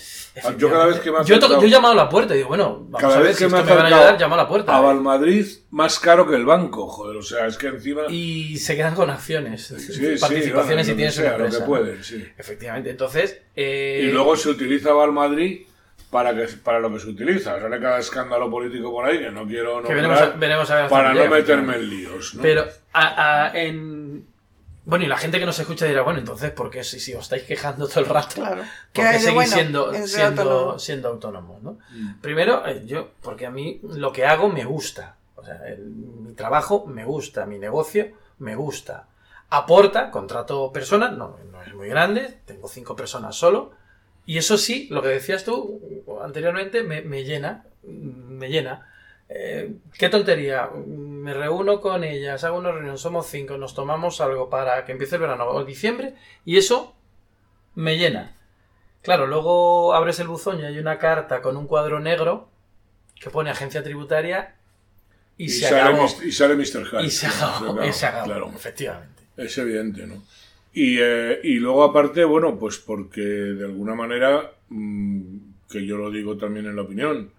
Yo 0.57 0.69
cada 0.69 0.85
vez 0.87 0.99
que 0.99 1.11
me 1.11 1.17
Yo, 1.19 1.37
to- 1.39 1.45
acercado- 1.45 1.61
yo 1.61 1.67
he 1.67 1.69
llamado 1.69 1.93
a 1.93 1.97
la 1.97 2.09
puerta 2.09 2.33
y 2.33 2.37
digo, 2.37 2.49
bueno, 2.49 2.85
vamos 2.89 3.01
Cada 3.01 3.15
a 3.15 3.17
ver 3.19 3.27
vez 3.27 3.37
si 3.37 3.43
que 3.43 3.49
me 3.51 3.59
esto 3.59 3.71
ha 3.71 3.75
me 3.75 3.83
van 3.83 3.93
a 3.93 3.95
ayudar, 3.97 4.19
llamo 4.19 4.33
a 4.33 4.37
la 4.37 4.47
puerta. 4.47 4.75
a 4.75 4.79
Valmadrid, 4.81 5.45
más 5.71 5.99
caro 5.99 6.27
que 6.27 6.35
el 6.35 6.45
banco, 6.45 6.87
joder. 6.87 7.17
O 7.17 7.21
sea, 7.21 7.45
es 7.45 7.57
que 7.57 7.67
encima. 7.67 8.03
Y 8.09 8.57
se 8.57 8.75
quedan 8.75 8.95
con 8.95 9.09
acciones, 9.11 9.67
Sí, 9.67 9.75
sí, 9.93 10.15
participaciones 10.19 10.65
bueno, 10.65 10.83
si 10.83 10.89
que 10.91 10.95
tienes 10.95 11.13
sea, 11.15 11.23
una 11.23 11.31
lo 11.33 11.37
que 11.37 11.43
empresa. 11.45 11.65
pueden, 11.65 12.03
sí. 12.03 12.25
Efectivamente, 12.37 12.89
entonces. 12.89 13.41
eh, 13.55 14.05
Y 14.05 14.11
luego 14.11 14.35
se 14.35 14.49
utiliza 14.49 14.91
Valmadrid 14.93 15.67
para, 16.13 16.33
que, 16.33 16.47
para 16.63 16.79
lo 16.79 16.93
que 16.93 16.99
se 17.01 17.07
utiliza. 17.09 17.59
Sale 17.59 17.79
cada 17.81 17.99
escándalo 17.99 18.49
político 18.49 18.89
por 18.91 19.05
ahí 19.05 19.19
que 19.19 19.31
no 19.31 19.45
quiero 19.45 19.81
que 19.83 19.89
nombrar 19.93 19.95
veremos 19.95 20.21
a, 20.21 20.29
veremos 20.37 20.71
a 20.71 20.87
para 20.87 21.13
no 21.13 21.27
meterme 21.27 21.75
en 21.75 21.89
líos. 21.89 22.35
¿no? 22.35 22.41
Pero 22.41 22.65
a- 22.93 23.45
a- 23.47 23.59
en. 23.59 24.31
Bueno, 24.85 25.05
y 25.05 25.07
la 25.07 25.17
gente 25.17 25.39
que 25.39 25.45
nos 25.45 25.57
escucha 25.59 25.85
dirá, 25.85 26.01
bueno, 26.01 26.19
entonces, 26.19 26.51
¿por 26.51 26.69
qué 26.69 26.83
si, 26.83 26.99
si 26.99 27.13
os 27.13 27.23
estáis 27.23 27.43
quejando 27.43 27.87
todo 27.87 28.01
el 28.01 28.05
rato? 28.05 28.35
Claro. 28.35 28.63
¿Por 28.91 29.05
¿Qué 29.05 29.13
seguís 29.13 29.33
bueno 29.33 29.51
siendo, 29.51 29.93
siendo, 30.07 30.41
autónomo? 30.41 30.79
siendo 30.79 31.07
autónomos? 31.09 31.63
¿no? 31.63 31.71
Mm. 31.91 32.19
Primero, 32.21 32.67
eh, 32.67 32.83
yo, 32.85 33.11
porque 33.21 33.45
a 33.45 33.49
mí 33.49 33.79
lo 33.83 34.11
que 34.11 34.25
hago 34.25 34.49
me 34.49 34.65
gusta. 34.65 35.15
O 35.35 35.43
sea, 35.43 35.55
el- 35.67 35.85
mi 35.85 36.33
trabajo 36.33 36.85
me 36.85 37.05
gusta, 37.05 37.45
mi 37.45 37.59
negocio 37.59 38.07
me 38.39 38.55
gusta. 38.55 39.07
Aporta, 39.51 40.11
contrato 40.11 40.71
personas, 40.73 41.13
no, 41.13 41.37
no 41.51 41.61
es 41.63 41.73
muy 41.73 41.87
grande, 41.87 42.39
tengo 42.45 42.67
cinco 42.67 42.95
personas 42.95 43.35
solo. 43.35 43.71
Y 44.25 44.37
eso 44.37 44.57
sí, 44.57 44.87
lo 44.89 45.01
que 45.01 45.09
decías 45.09 45.43
tú 45.43 45.81
anteriormente, 46.23 46.83
me, 46.83 47.01
me 47.01 47.23
llena, 47.23 47.65
me 47.83 48.49
llena. 48.49 48.89
Eh, 49.29 49.73
qué 49.97 50.09
tontería, 50.09 50.69
me 50.85 51.33
reúno 51.33 51.81
con 51.81 52.03
ellas, 52.03 52.43
hago 52.43 52.57
una 52.57 52.71
reunión, 52.71 52.97
somos 52.97 53.27
cinco, 53.27 53.57
nos 53.57 53.73
tomamos 53.73 54.21
algo 54.21 54.49
para 54.49 54.85
que 54.85 54.91
empiece 54.91 55.15
el 55.15 55.21
verano 55.21 55.47
o 55.47 55.63
diciembre 55.65 56.13
y 56.45 56.57
eso 56.57 56.95
me 57.75 57.97
llena. 57.97 58.35
Claro, 59.01 59.27
luego 59.27 59.93
abres 59.93 60.19
el 60.19 60.27
buzón 60.27 60.59
y 60.59 60.65
hay 60.65 60.77
una 60.77 60.97
carta 60.99 61.41
con 61.41 61.57
un 61.57 61.67
cuadro 61.67 61.99
negro 61.99 62.49
que 63.19 63.29
pone 63.29 63.49
agencia 63.49 63.83
tributaria 63.83 64.55
y, 65.37 65.45
y, 65.45 65.49
se 65.49 65.67
sale 65.67 65.81
acabó. 65.81 66.07
Y 66.23 66.31
sale 66.31 66.55
Mr. 66.55 66.85
Hyde. 66.85 67.03
Y 67.03 67.09
se 67.09 67.27
acabó, 67.27 67.73
Claro, 67.73 67.89
y 67.89 67.93
se 67.93 68.05
acabó, 68.05 68.25
claro. 68.25 68.51
efectivamente. 68.55 69.23
Es 69.35 69.57
evidente, 69.57 70.05
¿no? 70.05 70.23
Y, 70.73 70.97
eh, 70.99 71.39
y 71.43 71.55
luego 71.55 71.83
aparte, 71.83 72.23
bueno, 72.25 72.57
pues 72.57 72.77
porque 72.79 73.21
de 73.21 73.65
alguna 73.65 73.93
manera, 73.95 74.51
mm, 74.69 75.37
que 75.69 75.85
yo 75.85 75.97
lo 75.97 76.09
digo 76.09 76.35
también 76.37 76.65
en 76.65 76.75
la 76.75 76.81
opinión, 76.81 77.31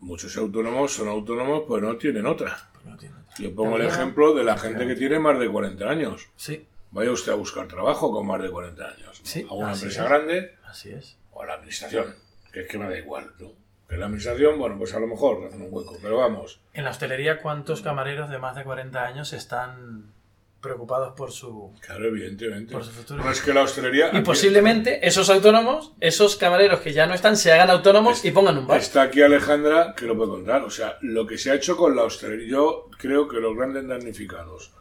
muchos 0.00 0.36
autónomos 0.36 0.92
son 0.94 1.08
autónomos 1.08 1.64
pues 1.68 1.82
no 1.82 1.96
tienen 1.96 2.26
otra. 2.26 2.56
No 2.84 2.96
tiene 2.96 3.14
otra. 3.16 3.34
Yo 3.38 3.54
pongo 3.54 3.76
el 3.76 3.82
También. 3.82 4.00
ejemplo 4.00 4.34
de 4.34 4.44
la 4.44 4.56
gente 4.56 4.86
que 4.86 4.94
tiene 4.94 5.18
más 5.18 5.38
de 5.38 5.48
40 5.48 5.88
años. 5.88 6.28
Sí, 6.36 6.66
Vaya 6.90 7.10
usted 7.10 7.32
a 7.32 7.34
buscar 7.34 7.68
trabajo 7.68 8.10
con 8.10 8.26
más 8.26 8.40
de 8.40 8.50
40 8.50 8.82
años. 8.82 9.20
¿no? 9.20 9.26
Sí, 9.26 9.46
a 9.48 9.52
una 9.52 9.72
así 9.72 9.84
empresa 9.84 10.02
es. 10.04 10.08
grande 10.08 10.54
así 10.64 10.90
es. 10.90 11.18
o 11.32 11.42
a 11.42 11.46
la 11.46 11.52
administración, 11.54 12.14
que 12.50 12.60
es 12.60 12.66
que 12.66 12.78
me 12.78 12.88
da 12.88 12.96
igual, 12.98 13.30
¿no? 13.38 13.52
Que 13.86 13.98
la 13.98 14.06
administración, 14.06 14.58
bueno, 14.58 14.78
pues 14.78 14.94
a 14.94 15.00
lo 15.00 15.06
mejor 15.06 15.46
hacen 15.46 15.60
un 15.62 15.68
hueco, 15.70 15.98
pero 16.00 16.16
vamos. 16.16 16.60
En 16.72 16.84
la 16.84 16.90
hostelería, 16.90 17.42
¿cuántos 17.42 17.82
camareros 17.82 18.30
de 18.30 18.38
más 18.38 18.56
de 18.56 18.64
40 18.64 19.04
años 19.04 19.34
están 19.34 20.12
preocupados 20.60 21.14
por 21.16 21.30
su... 21.30 21.72
Claro, 21.80 22.06
evidentemente. 22.06 22.72
Por 22.72 22.84
su 22.84 22.90
futuro. 22.90 23.22
No 23.22 23.30
es 23.30 23.40
que 23.40 23.52
la 23.54 23.62
hostelería... 23.62 24.06
Y 24.06 24.16
aquí- 24.16 24.20
posiblemente 24.22 25.06
esos 25.06 25.30
autónomos, 25.30 25.92
esos 26.00 26.36
camareros 26.36 26.80
que 26.80 26.92
ya 26.92 27.06
no 27.06 27.14
están, 27.14 27.36
se 27.36 27.52
hagan 27.52 27.70
autónomos 27.70 28.24
y 28.24 28.30
pongan 28.32 28.58
un 28.58 28.66
bar. 28.66 28.78
Está 28.80 29.02
aquí 29.02 29.22
Alejandra 29.22 29.94
que 29.96 30.06
lo 30.06 30.16
puede 30.16 30.30
contar. 30.30 30.62
O 30.62 30.70
sea, 30.70 30.98
lo 31.02 31.26
que 31.26 31.38
se 31.38 31.50
ha 31.50 31.54
hecho 31.54 31.76
con 31.76 31.94
la 31.94 32.02
hostelería. 32.04 32.48
Yo 32.48 32.88
creo 32.98 33.28
que 33.28 33.36
los 33.38 33.56
grandes 33.56 33.86
damnificados 33.86 34.72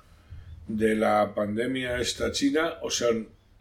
de 0.68 0.96
la 0.96 1.34
pandemia 1.36 2.00
esta 2.00 2.32
china, 2.32 2.76
o 2.82 2.90
sea, 2.90 3.10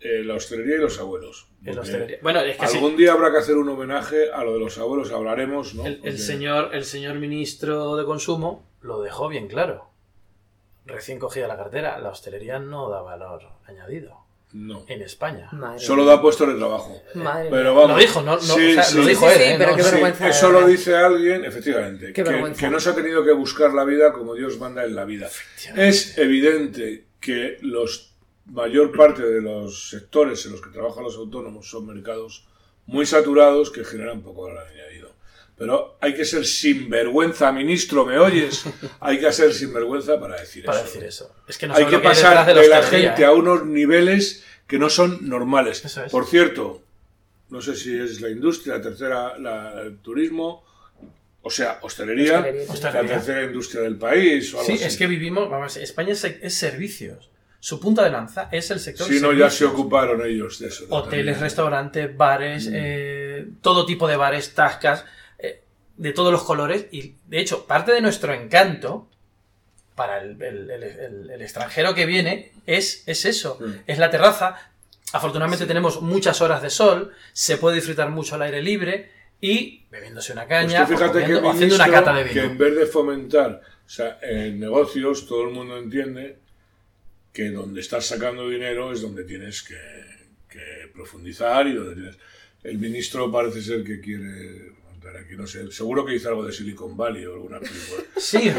eh, 0.00 0.23
la 0.25 0.35
hostelería 0.35 0.76
y 0.76 0.80
los 0.80 0.99
abuelos. 0.99 1.46
Hostelería. 1.66 2.18
Bueno, 2.23 2.40
es 2.40 2.56
que 2.56 2.66
sí. 2.66 2.76
Algún 2.76 2.96
día 2.96 3.12
habrá 3.12 3.30
que 3.30 3.38
hacer 3.38 3.56
un 3.56 3.68
homenaje 3.68 4.30
a 4.32 4.42
lo 4.44 4.54
de 4.54 4.61
los 4.61 4.78
abuelos, 4.78 5.11
hablaremos, 5.12 5.75
¿no? 5.75 5.85
El, 5.87 6.00
el 6.02 6.18
señor, 6.18 6.70
el 6.75 6.85
señor 6.85 7.16
ministro 7.16 7.96
de 7.96 8.04
Consumo 8.04 8.64
lo 8.82 9.02
dejó 9.02 9.28
bien 9.28 9.49
claro. 9.49 9.90
Recién 10.87 11.19
cogida 11.19 11.47
la 11.49 11.57
cartera, 11.57 11.99
la 11.99 12.11
hostelería 12.11 12.59
no 12.59 12.88
da 12.88 13.02
valor 13.02 13.43
añadido 13.66 14.21
No. 14.52 14.85
en 14.88 15.02
España. 15.02 15.49
Madre 15.52 15.81
Solo 15.81 16.05
mía. 16.05 16.12
da 16.12 16.23
puestos 16.23 16.49
de 16.49 16.55
trabajo. 16.55 17.02
Madre 17.14 17.49
Pero 17.50 17.73
mía. 17.75 17.81
vamos. 17.83 17.97
Lo 17.97 17.97
dijo, 17.99 18.23
¿no? 18.23 18.33
no 18.37 18.38
Sí, 18.40 18.71
o 18.71 18.75
sea, 18.75 18.83
sí. 18.85 18.97
lo 18.99 19.07
dijo 19.07 19.28
sí, 19.28 19.35
él, 19.35 19.38
sí, 19.38 19.43
¿eh? 19.45 19.55
pero 19.59 19.71
No, 19.73 19.76
qué 19.76 19.83
sí. 19.83 19.90
vergüenza. 19.90 20.28
eso 20.28 20.50
lo 20.52 20.66
dice 20.66 20.97
alguien, 20.97 21.45
efectivamente, 21.45 22.07
Qué 22.12 22.12
que, 22.12 22.31
vergüenza. 22.31 22.61
que 22.61 22.69
no 22.71 22.78
se 22.81 22.90
ha 22.90 22.95
tenido 22.95 23.25
que 23.25 23.33
buscar 23.33 23.75
la 23.75 23.85
vida 23.85 24.12
como 24.12 24.35
Dios 24.35 24.59
manda 24.59 24.85
en 24.85 24.95
la 24.95 25.05
vida. 25.05 25.28
Es 25.75 26.16
evidente 26.18 27.07
que 27.20 27.59
los 27.62 28.14
mayor 28.46 28.96
parte 28.96 29.22
de 29.22 29.40
los 29.42 29.88
sectores 29.90 30.46
en 30.46 30.53
los 30.53 30.61
que 30.62 30.70
trabajan 30.70 31.03
los 31.03 31.16
autónomos 31.16 31.68
son 31.68 31.85
mercados 31.87 32.46
muy 32.87 33.05
saturados 33.05 33.70
que 33.72 33.85
generan 33.85 34.22
poco 34.22 34.44
valor 34.44 34.64
añadido. 34.68 35.15
Pero 35.59 35.97
hay 36.03 36.14
que 36.14 36.25
ser 36.27 36.45
sinvergüenza, 36.45 37.51
ministro, 37.51 38.05
¿me 38.05 38.19
oyes? 38.19 38.64
Hay 39.01 39.19
que 39.19 39.33
ser 39.33 39.55
sinvergüenza 39.55 40.21
para 40.21 40.38
decir 40.38 40.64
Para 40.64 40.79
eso. 40.81 40.87
decir 40.87 41.05
eso. 41.05 41.35
Es 41.49 41.57
que 41.57 41.66
no 41.66 41.75
hay 41.75 41.87
que 41.87 41.97
hay 41.97 42.03
pasar 42.03 42.45
de, 42.47 42.55
de 42.61 42.69
la 42.69 42.83
gente 42.83 43.23
¿eh? 43.23 43.25
a 43.25 43.33
unos 43.33 43.64
niveles 43.64 44.45
que 44.66 44.79
no 44.79 44.90
son 44.90 45.29
normales. 45.29 45.83
Eso 45.85 46.05
es. 46.05 46.12
Por 46.12 46.27
cierto, 46.27 46.83
no 47.49 47.62
sé 47.62 47.75
si 47.75 47.97
es 47.99 48.21
la 48.21 48.29
industria, 48.29 48.75
la 48.75 48.83
tercera, 48.83 49.38
la, 49.38 49.81
el 49.81 49.97
turismo, 49.99 50.62
o 51.40 51.51
sea, 51.51 51.79
hostelería, 51.83 52.40
la 52.40 53.01
tercera 53.07 53.45
industria 53.45 53.83
del 53.83 53.97
país 53.97 54.53
o 54.53 54.59
algo 54.59 54.66
Sí, 54.66 54.73
así. 54.75 54.85
es 54.85 54.97
que 54.97 55.07
vivimos, 55.07 55.49
vamos, 55.49 55.77
España 55.79 56.12
es, 56.12 56.23
es 56.25 56.55
servicios. 56.55 57.31
Su 57.61 57.81
punta 57.81 58.05
de 58.05 58.11
lanza 58.11 58.49
es 58.53 58.71
el 58.71 58.79
sector 58.79 59.07
Si 59.09 59.21
no, 59.21 59.33
ya 59.33 59.49
se 59.49 59.64
ocuparon 59.64 60.25
ellos 60.27 60.59
de 60.59 60.69
eso. 60.69 60.85
Hoteles, 60.90 61.40
restaurantes, 61.40 62.14
bares, 62.16 62.66
Mm. 62.69 62.73
eh, 62.75 63.47
todo 63.62 63.87
tipo 63.87 64.07
de 64.07 64.16
bares, 64.16 64.55
tascas, 64.55 65.05
de 65.96 66.12
todos 66.12 66.32
los 66.32 66.42
colores. 66.44 66.87
Y 66.92 67.14
de 67.26 67.40
hecho, 67.40 67.66
parte 67.66 67.92
de 67.92 68.00
nuestro 68.00 68.32
encanto 68.35 69.09
para 69.94 70.20
el, 70.22 70.40
el- 70.42 70.70
el- 71.30 71.42
extranjero 71.42 71.94
que 71.94 72.06
viene 72.06 72.52
es, 72.66 73.02
es 73.06 73.24
eso: 73.24 73.59
Mm. 73.61 73.72
es 73.87 73.98
la 73.98 74.11
terraza. 74.11 74.70
Afortunadamente 75.12 75.66
tenemos 75.66 76.02
muchas 76.02 76.40
horas 76.40 76.61
de 76.62 76.68
sol, 76.70 77.12
se 77.32 77.56
puede 77.56 77.76
disfrutar 77.76 78.11
mucho 78.11 78.35
al 78.35 78.42
aire 78.42 78.61
libre 78.61 79.11
y 79.40 79.85
bebiéndose 79.90 80.32
una 80.32 80.46
Pues 80.46 80.61
caña 80.66 80.82
o, 80.82 80.87
comiendo- 80.87 81.12
que 81.26 81.35
o 81.46 81.50
haciendo 81.50 81.74
una 81.76 81.90
cata 81.90 82.12
de 82.14 82.24
que 82.24 82.30
vino. 82.40 82.44
en 82.52 82.59
vez 82.59 82.74
de 82.76 82.87
fomentar 82.87 83.61
o 83.87 83.88
sea, 83.88 84.18
en 84.22 84.59
negocios, 84.59 85.26
todo 85.28 85.44
el 85.44 85.50
mundo 85.54 85.78
entiende 85.78 86.38
que 87.32 87.50
donde 87.50 87.80
estás 87.82 88.04
sacando 88.06 88.48
dinero 88.48 88.92
es 88.92 89.00
donde 89.00 89.22
tienes 89.24 89.62
que, 89.62 89.78
que 90.48 90.90
profundizar 90.92 91.66
y 91.68 91.74
donde 91.74 91.94
tienes... 91.94 92.16
El 92.64 92.78
ministro 92.78 93.30
parece 93.30 93.62
ser 93.62 93.85
que 93.85 94.00
quiere 94.00 94.72
montar 95.07 95.23
aquí, 95.23 95.37
no 95.37 95.47
sé, 95.47 95.71
seguro 95.73 96.05
que 96.05 96.14
hizo 96.14 96.29
algo 96.29 96.45
de 96.45 96.53
Silicon 96.53 96.97
Valley 96.97 97.25
o 97.27 97.35
alguna 97.35 97.59
película. 97.61 98.03
Sí, 98.16 98.51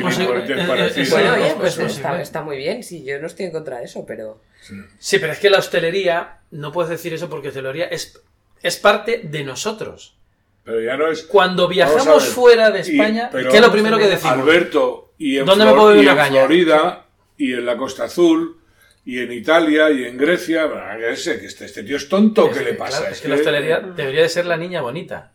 pues 1.57 1.77
está, 1.77 2.21
está 2.21 2.41
muy 2.41 2.57
bien. 2.57 2.83
Sí, 2.83 3.03
yo 3.03 3.19
no 3.19 3.27
estoy 3.27 3.47
en 3.47 3.51
contra 3.51 3.79
de 3.79 3.85
eso, 3.85 4.05
pero. 4.05 4.41
Sí. 4.61 4.75
Sí, 4.99 5.19
pero 5.19 5.33
es 5.33 5.39
que 5.39 5.49
la 5.49 5.59
hostelería, 5.59 6.39
no 6.51 6.71
puedes 6.71 6.89
decir 6.89 7.13
eso 7.13 7.29
porque 7.29 7.49
hostelería 7.49 7.85
es, 7.85 8.21
es 8.61 8.77
parte 8.77 9.21
de 9.23 9.43
nosotros. 9.43 10.15
Pero 10.63 10.81
ya 10.81 10.97
no 10.97 11.09
es... 11.09 11.23
Cuando 11.23 11.67
viajamos 11.67 12.23
ver. 12.23 12.33
fuera 12.33 12.71
de 12.71 12.79
Y- 12.79 12.81
España, 12.81 13.29
pero- 13.31 13.49
¿qué 13.49 13.55
es 13.57 13.61
lo 13.61 13.71
primero 13.71 13.97
que 13.97 14.07
decimos? 14.07 14.37
Alberto, 14.39 15.13
y 15.17 15.37
en, 15.37 15.45
¿Dónde 15.45 15.63
me 15.65 15.73
puedo 15.73 15.95
y 15.95 15.99
una 15.99 16.11
en 16.11 16.17
caña? 16.17 16.39
Florida, 16.45 17.05
y 17.37 17.53
en 17.53 17.65
la 17.65 17.77
Costa 17.77 18.03
Azul, 18.05 18.57
y 19.05 19.19
en 19.19 19.31
Italia, 19.31 19.89
y 19.91 20.03
en 20.03 20.17
Grecia, 20.17 20.65
bueno, 20.65 20.83
que 20.97 21.39
que 21.39 21.45
este, 21.45 21.65
este 21.65 21.83
tío 21.83 21.95
es 21.95 22.09
tonto, 22.09 22.49
¿qué 22.51 22.59
Es 22.59 22.65
le 22.65 22.71
que, 22.71 22.77
pasa? 22.77 22.97
claro, 22.99 23.13
es 23.13 23.21
que 23.21 23.27
la 23.29 23.35
hostelería 23.35 23.79
debería 23.79 24.21
de 24.23 24.29
ser 24.29 24.45
la 24.45 24.57
niña 24.57 24.81
bonita. 24.81 25.31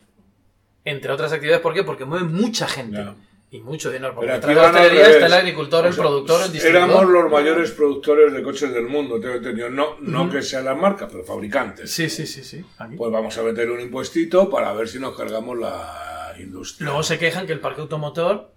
Entre 0.84 1.12
otras 1.12 1.32
actividades, 1.32 1.62
¿por 1.62 1.74
qué? 1.74 1.84
Porque 1.84 2.04
mueve 2.04 2.24
mucha 2.24 2.66
gente. 2.66 3.04
Y 3.50 3.60
mucho 3.60 3.90
dinero. 3.90 4.14
Porque 4.14 4.32
detrás 4.32 4.48
de 4.48 4.54
la 4.54 4.66
hostelería 4.70 5.10
está 5.10 5.26
el 5.26 5.32
agricultor, 5.34 5.84
el 5.84 5.90
O 5.90 5.94
sea, 5.94 6.02
productor, 6.02 6.42
el 6.46 6.52
distribuidor. 6.52 6.90
Éramos 6.90 7.10
los 7.12 7.30
mayores 7.30 7.70
productores 7.72 8.32
de 8.32 8.42
coches 8.42 8.72
del 8.72 8.86
mundo, 8.86 9.20
tengo 9.20 9.34
entendido. 9.34 9.68
No, 9.68 9.96
no 10.00 10.30
que 10.30 10.40
sean 10.40 10.64
las 10.64 10.76
marcas, 10.76 11.10
pero 11.12 11.22
fabricantes. 11.22 11.90
Sí, 11.90 12.08
sí, 12.08 12.26
sí, 12.26 12.42
sí. 12.42 12.64
Aquí. 12.78 12.96
Pues 12.96 13.12
vamos 13.12 13.36
a 13.36 13.42
meter 13.42 13.70
un 13.70 13.80
impuestito 13.80 14.48
para 14.48 14.72
ver 14.72 14.88
si 14.88 14.98
nos 14.98 15.14
cargamos 15.14 15.58
la 15.58 16.34
industria. 16.40 16.86
Luego 16.86 17.02
se 17.02 17.18
quejan 17.18 17.46
que 17.46 17.52
el 17.52 17.60
parque 17.60 17.82
automotor 17.82 18.52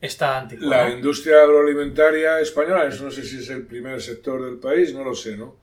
está 0.00 0.38
anticuado. 0.38 0.70
La 0.70 0.90
industria 0.90 1.42
agroalimentaria 1.42 2.38
española, 2.40 2.86
eso 2.86 3.02
no 3.02 3.10
sé 3.10 3.24
si 3.24 3.38
es 3.38 3.50
el 3.50 3.66
primer 3.66 4.00
sector 4.00 4.44
del 4.44 4.58
país, 4.58 4.94
no 4.94 5.02
lo 5.02 5.14
sé, 5.14 5.36
¿no? 5.36 5.56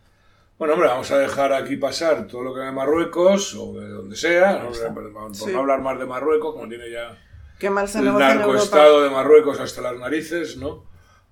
Bueno, 0.58 0.76
hombre, 0.76 0.88
vamos 0.90 1.12
a 1.12 1.18
dejar 1.18 1.52
aquí 1.54 1.76
pasar 1.78 2.28
todo 2.28 2.44
lo 2.44 2.54
que 2.54 2.62
de 2.62 2.72
Marruecos 2.72 3.54
o 3.56 3.74
de 3.80 3.90
donde 3.90 4.16
sea, 4.16 4.60
¿no? 4.64 4.70
por, 4.94 5.36
Sí. 5.36 5.52
no 5.52 5.60
hablar 5.60 5.82
más 5.82 6.00
de 6.00 6.06
Marruecos, 6.06 6.54
como 6.54 6.68
tiene 6.70 6.90
ya 6.92 7.18
Qué 7.60 7.70
mal 7.70 7.88
se 7.88 8.00
el 8.00 8.06
narcoestado 8.06 9.04
de 9.04 9.10
Marruecos 9.10 9.60
hasta 9.60 9.82
las 9.82 9.98
narices, 9.98 10.58
¿no? 10.58 10.86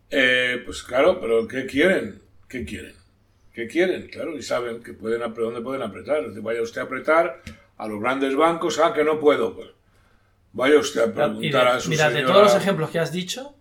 Eh, 0.09 0.61
pues 0.65 0.83
claro, 0.83 1.19
pero 1.19 1.47
¿qué 1.47 1.65
quieren? 1.65 2.21
¿Qué 2.47 2.65
quieren? 2.65 2.95
¿Qué 3.53 3.67
quieren? 3.67 4.07
Claro, 4.07 4.35
y 4.37 4.41
saben 4.41 4.81
que 4.81 4.93
pueden, 4.93 5.21
dónde 5.21 5.61
pueden 5.61 5.81
apretar. 5.81 6.27
Dice, 6.27 6.39
vaya 6.41 6.61
usted 6.61 6.81
a 6.81 6.85
apretar 6.85 7.41
a 7.77 7.87
los 7.87 7.99
grandes 8.01 8.35
bancos, 8.35 8.79
ah, 8.79 8.93
que 8.93 9.03
no 9.03 9.19
puedo. 9.19 9.55
Pues 9.55 9.69
vaya 10.53 10.77
usted 10.79 11.01
a 11.01 11.03
Y 11.05 11.07
de- 11.07 11.13
preguntar 11.13 11.67
a 11.67 11.79
su 11.79 11.89
mira, 11.89 12.09
de 12.09 12.15
señora- 12.15 12.33
todos 12.33 12.53
los 12.53 12.61
ejemplos 12.61 12.89
que 12.91 12.99
has 12.99 13.11
dicho, 13.11 13.55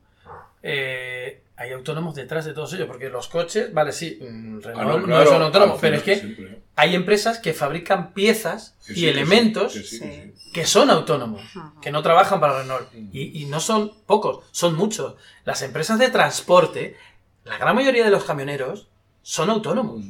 eh, 0.63 1.43
hay 1.61 1.73
autónomos 1.73 2.15
detrás 2.15 2.47
de 2.47 2.55
todos 2.55 2.73
ellos, 2.73 2.87
porque 2.87 3.11
los 3.11 3.29
coches, 3.29 3.73
vale, 3.75 3.93
sí, 3.93 4.19
mm, 4.19 4.57
Ah, 4.57 4.61
Renault 4.65 4.89
no, 4.89 4.99
no, 5.01 5.07
claro, 5.07 5.31
son 5.31 5.43
autónomos, 5.43 5.75
al 5.75 5.81
pero 5.83 5.97
es 5.97 6.03
que 6.03 6.17
siempre, 6.17 6.63
hay 6.75 6.95
empresas 6.95 7.39
que 7.39 7.53
fabrican 7.53 8.15
piezas 8.15 8.77
Que 8.87 8.93
y 8.93 8.95
sí, 8.97 9.01
que 9.01 9.01
sí, 9.01 9.09
elementos 9.09 9.73
que 9.75 9.83
sí, 9.83 10.01
que 10.01 10.07
Sí. 10.07 10.33
sí. 10.37 10.51
que 10.53 10.65
son 10.65 10.89
autónomos, 10.91 11.43
que 11.83 11.91
no 11.93 12.03
trabajan 12.03 12.41
para 12.41 12.63
Renault. 12.63 12.89
Y, 13.13 13.43
y 13.43 13.45
no 13.45 13.61
son 13.61 13.93
pocos, 14.07 14.45
son 14.53 14.75
muchos. 14.75 15.17
Las 15.45 15.61
empresas 15.61 15.99
de 15.99 16.09
transporte, 16.09 16.97
la 17.45 17.59
gran 17.59 17.75
mayoría 17.77 18.05
de 18.05 18.11
los 18.11 18.25
camioneros 18.25 18.89
son 19.23 19.51
autónomos. 19.51 20.03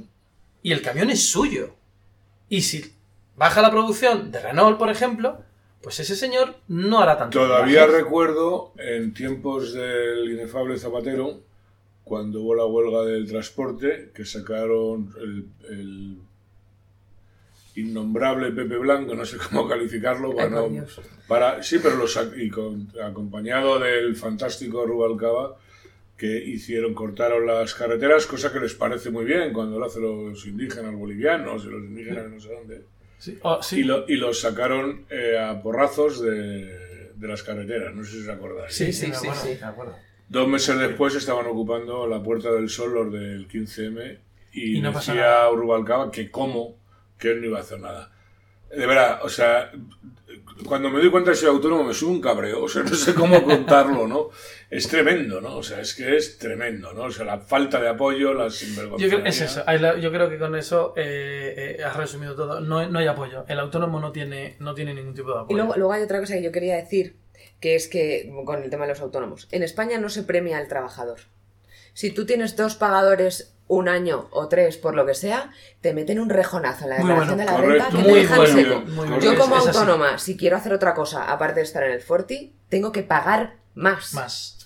Y 0.62 0.70
el 0.70 0.82
camión 0.82 1.10
es 1.10 1.28
suyo. 1.28 1.74
Y 2.48 2.62
si 2.62 2.94
baja 3.34 3.60
la 3.60 3.70
producción 3.72 4.30
de 4.30 4.40
Renault, 4.40 4.78
por 4.78 4.88
ejemplo, 4.90 5.42
pues 5.82 5.98
ese 6.00 6.14
señor 6.16 6.56
no 6.68 7.00
hará 7.00 7.16
tanto. 7.16 7.38
Todavía 7.40 7.86
viajes. 7.86 8.02
recuerdo 8.04 8.72
en 8.78 9.14
tiempos 9.14 9.72
del 9.72 10.30
inefable 10.32 10.78
Zapatero, 10.78 11.40
cuando 12.04 12.42
hubo 12.42 12.54
la 12.54 12.64
huelga 12.66 13.02
del 13.04 13.26
transporte, 13.28 14.10
que 14.14 14.24
sacaron 14.24 15.14
el, 15.20 15.46
el 15.70 16.16
innombrable 17.76 18.50
Pepe 18.52 18.76
Blanco, 18.78 19.14
no 19.14 19.24
sé 19.24 19.36
cómo 19.38 19.68
calificarlo, 19.68 20.34
para, 20.34 20.50
no- 20.50 20.68
sí, 21.62 21.78
pero 21.82 21.96
los, 21.96 22.18
y 22.36 22.50
con- 22.50 22.88
acompañado 23.02 23.78
del 23.78 24.16
fantástico 24.16 24.84
Rubalcaba, 24.84 25.56
que 26.16 26.26
hicieron, 26.44 26.92
cortaron 26.92 27.46
las 27.46 27.72
carreteras, 27.74 28.26
cosa 28.26 28.52
que 28.52 28.60
les 28.60 28.74
parece 28.74 29.10
muy 29.10 29.24
bien 29.24 29.52
cuando 29.54 29.78
lo 29.78 29.86
hacen 29.86 30.02
los 30.02 30.44
indígenas 30.46 30.94
bolivianos 30.94 31.64
y 31.64 31.68
los 31.68 31.82
indígenas 31.82 32.24
de 32.24 32.30
no 32.30 32.40
sé 32.40 32.52
dónde. 32.52 32.84
Sí, 33.20 33.38
oh, 33.42 33.62
sí. 33.62 33.80
Y, 33.80 33.84
lo- 33.84 34.04
y 34.08 34.16
los 34.16 34.40
sacaron 34.40 35.06
eh, 35.10 35.38
a 35.38 35.60
porrazos 35.62 36.20
de, 36.20 37.12
de 37.14 37.28
las 37.28 37.42
carreteras, 37.44 37.94
no 37.94 38.02
sé 38.02 38.10
si 38.12 38.18
os 38.22 38.28
acordáis. 38.28 38.74
Sí, 38.74 38.92
sí, 38.92 39.12
Sí. 39.14 39.58
Dos 40.28 40.48
meses 40.48 40.78
después 40.78 41.14
estaban 41.14 41.46
ocupando 41.46 42.06
la 42.06 42.22
Puerta 42.22 42.50
del 42.52 42.68
Sol 42.68 42.94
los 42.94 43.12
del 43.12 43.46
15M 43.48 44.18
y, 44.52 44.78
Y 44.78 44.80
no 44.80 44.92
pasa 44.92 45.12
decía 45.12 45.26
nada. 45.26 45.50
Rubalcaba 45.50 46.10
que 46.10 46.30
cómo, 46.30 46.76
que 47.18 47.32
él 47.32 47.40
no 47.40 47.46
iba 47.48 47.58
a 47.58 47.62
hacer 47.62 47.80
nada. 47.80 48.10
De 48.70 48.86
verdad, 48.86 49.20
o 49.22 49.28
sea, 49.28 49.72
cuando 50.66 50.90
me 50.90 51.00
doy 51.00 51.10
cuenta 51.10 51.30
de 51.30 51.34
que 51.34 51.40
soy 51.40 51.48
autónomo 51.48 51.84
me 51.84 51.94
sube 51.94 52.10
un 52.10 52.20
cabreo, 52.20 52.64
o 52.64 52.68
sea, 52.68 52.82
no 52.82 52.94
sé 52.94 53.14
cómo 53.14 53.42
contarlo, 53.42 54.06
¿no? 54.06 54.30
Es 54.70 54.88
tremendo, 54.88 55.40
¿no? 55.40 55.56
O 55.56 55.62
sea, 55.62 55.80
es 55.80 55.94
que 55.94 56.16
es 56.16 56.38
tremendo, 56.38 56.92
¿no? 56.92 57.04
O 57.04 57.10
sea, 57.10 57.24
la 57.24 57.38
falta 57.38 57.80
de 57.80 57.88
apoyo, 57.88 58.32
la 58.34 58.50
sinvergüenza. 58.50 59.04
Yo 59.04 59.10
creo, 59.10 59.26
es 59.26 59.40
eso. 59.40 59.64
Yo 60.00 60.12
creo 60.12 60.28
que 60.30 60.38
con 60.38 60.54
eso 60.54 60.94
eh, 60.96 61.76
eh, 61.78 61.84
has 61.84 61.96
resumido 61.96 62.34
todo. 62.36 62.60
No, 62.60 62.88
no 62.88 62.98
hay 62.98 63.06
apoyo. 63.06 63.44
El 63.48 63.58
autónomo 63.58 63.98
no 64.00 64.12
tiene, 64.12 64.56
no 64.60 64.74
tiene 64.74 64.94
ningún 64.94 65.14
tipo 65.14 65.32
de 65.32 65.40
apoyo. 65.40 65.52
Y 65.52 65.56
luego, 65.56 65.76
luego 65.76 65.92
hay 65.92 66.02
otra 66.02 66.20
cosa 66.20 66.34
que 66.34 66.42
yo 66.42 66.52
quería 66.52 66.76
decir, 66.76 67.16
que 67.58 67.74
es 67.74 67.88
que, 67.88 68.32
con 68.44 68.62
el 68.62 68.70
tema 68.70 68.84
de 68.84 68.90
los 68.90 69.00
autónomos, 69.00 69.48
en 69.50 69.62
España 69.62 69.98
no 69.98 70.08
se 70.08 70.22
premia 70.22 70.58
al 70.58 70.68
trabajador. 70.68 71.20
Si 71.94 72.10
tú 72.10 72.26
tienes 72.26 72.56
dos 72.56 72.74
pagadores 72.74 73.54
un 73.68 73.88
año 73.88 74.28
o 74.32 74.48
tres, 74.48 74.76
por 74.76 74.94
lo 74.96 75.06
que 75.06 75.14
sea, 75.14 75.50
te 75.80 75.94
meten 75.94 76.18
un 76.18 76.28
rejonazo 76.28 76.84
en 76.84 76.90
la 76.90 76.96
declaración 76.96 77.36
bueno, 77.36 77.40
de 77.40 77.44
la 77.44 77.52
correcto, 77.56 77.84
renta 77.84 77.96
que 77.96 78.02
muy 78.02 78.12
te 78.12 78.18
dejan 78.20 78.36
bueno, 78.38 78.54
seco. 78.54 78.80
muy. 78.90 79.20
Yo 79.20 79.38
como 79.38 79.56
autónoma, 79.56 80.18
si 80.18 80.36
quiero 80.36 80.56
hacer 80.56 80.72
otra 80.72 80.92
cosa, 80.94 81.30
aparte 81.30 81.60
de 81.60 81.64
estar 81.64 81.84
en 81.84 81.92
el 81.92 82.00
Forti, 82.00 82.52
tengo 82.68 82.90
que 82.90 83.02
pagar 83.04 83.58
más. 83.74 84.12
Más. 84.14 84.56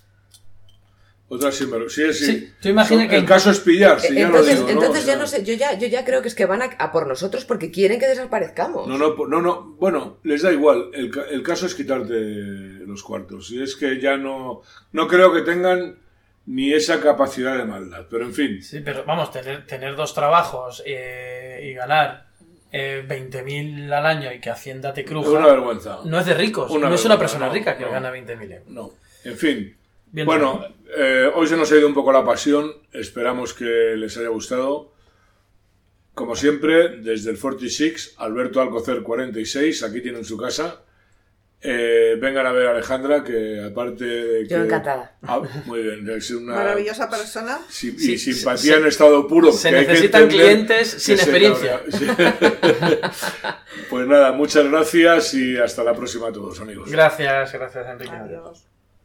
Otra 1.28 1.50
sinvergüenza. 1.50 1.94
Sí, 1.94 2.12
sí. 2.12 2.52
Sí, 2.60 2.72
tú 2.88 2.96
que- 3.08 3.16
El 3.16 3.24
caso 3.24 3.50
es 3.50 3.58
pillar, 3.60 3.98
sí, 4.00 4.14
ya 4.14 4.20
lo 4.28 4.38
entonces, 4.38 4.54
digo, 4.56 4.66
¿no? 4.66 4.72
entonces 4.72 5.02
O 5.02 5.06
sea, 5.06 5.14
ya 5.14 5.20
no 5.20 5.26
sé, 5.26 5.42
yo 5.42 5.54
ya, 5.54 5.72
yo 5.78 5.86
ya 5.88 6.04
creo 6.04 6.22
que 6.22 6.28
es 6.28 6.34
que 6.34 6.46
van 6.46 6.62
a, 6.62 6.66
a 6.78 6.92
por 6.92 7.06
nosotros 7.06 7.44
porque 7.44 7.70
quieren 7.70 7.98
que 7.98 8.06
desaparezcamos. 8.06 8.86
No, 8.86 8.98
no, 8.98 9.14
no, 9.26 9.40
no, 9.42 9.74
bueno, 9.78 10.18
les 10.22 10.42
da 10.42 10.52
igual. 10.52 10.90
El, 10.92 11.10
el 11.30 11.42
caso 11.42 11.66
es 11.66 11.74
quitarte 11.74 12.14
los 12.14 13.02
cuartos. 13.02 13.50
Y 13.50 13.62
es 13.62 13.74
que 13.74 14.00
ya 14.00 14.16
no, 14.16 14.60
no 14.92 15.08
creo 15.08 15.32
que 15.32 15.40
tengan 15.42 15.98
ni 16.46 16.72
esa 16.72 17.00
capacidad 17.00 17.56
de 17.56 17.64
maldad. 17.64 18.06
Pero 18.10 18.24
en 18.26 18.34
fin, 18.34 18.62
Sí, 18.62 18.80
pero 18.80 19.04
vamos, 19.04 19.30
tener, 19.32 19.66
tener 19.66 19.96
dos 19.96 20.14
trabajos 20.14 20.82
eh, 20.86 21.60
y 21.64 21.72
ganar 21.74 22.26
eh, 22.72 23.04
20.000 23.08 23.92
al 23.92 24.06
año 24.06 24.32
y 24.32 24.40
que 24.40 24.50
Hacienda 24.50 24.92
te 24.92 25.02
es 25.02 25.06
cruja. 25.06 25.30
una 25.30 25.46
vergüenza. 25.46 26.00
No 26.04 26.18
es 26.18 26.26
de 26.26 26.34
ricos. 26.34 26.70
Una 26.70 26.88
no 26.88 26.94
es 26.94 27.04
una 27.04 27.18
persona 27.18 27.46
no, 27.46 27.52
rica 27.52 27.76
que 27.76 27.84
no. 27.84 27.90
gana 27.92 28.12
20.000 28.12 28.52
euros. 28.52 28.68
No, 28.68 28.90
en 29.24 29.36
fin. 29.36 29.76
Bien 30.10 30.26
bueno, 30.26 30.64
eh, 30.96 31.28
hoy 31.34 31.46
se 31.48 31.56
nos 31.56 31.70
ha 31.72 31.76
ido 31.76 31.88
un 31.88 31.94
poco 31.94 32.12
la 32.12 32.24
pasión. 32.24 32.72
Esperamos 32.92 33.52
que 33.54 33.94
les 33.96 34.16
haya 34.16 34.28
gustado. 34.28 34.92
Como 36.14 36.36
siempre, 36.36 36.98
desde 37.00 37.30
el 37.32 37.38
46, 37.40 38.14
Alberto 38.18 38.60
Alcocer 38.60 39.02
46, 39.02 39.82
aquí 39.82 40.00
tienen 40.00 40.24
su 40.24 40.36
casa. 40.36 40.82
Eh, 41.66 42.16
vengan 42.20 42.46
a 42.46 42.52
ver 42.52 42.66
a 42.66 42.70
Alejandra, 42.72 43.24
que 43.24 43.64
aparte 43.70 44.04
de 44.04 44.42
que... 44.46 44.54
Yo 44.54 44.64
encantada. 44.64 45.12
Ah, 45.22 45.40
muy 45.64 45.80
bien, 45.80 46.06
es 46.10 46.30
una... 46.30 46.56
Maravillosa 46.56 47.08
persona. 47.08 47.58
Si- 47.70 47.98
Sí, 47.98 48.12
y 48.12 48.18
simpatía 48.18 48.74
se- 48.74 48.80
en 48.80 48.86
estado 48.86 49.26
puro. 49.26 49.50
se 49.50 49.70
que 49.70 49.76
hay 49.76 49.86
que 49.86 49.92
necesitan 49.92 50.28
clientes 50.28 50.92
que 50.94 51.00
sin 51.00 51.14
experiencia. 51.14 51.80
pues 53.90 54.06
nada, 54.06 54.32
muchas 54.32 54.70
gracias 54.70 55.32
y 55.32 55.56
hasta 55.56 55.82
la 55.84 55.94
próxima 55.94 56.28
a 56.28 56.32
todos, 56.32 56.60
amigos. 56.60 56.90
Gracias, 56.90 57.52
gracias, 57.54 57.86
Enrique. 57.88 58.14
Adiós. 58.14 58.66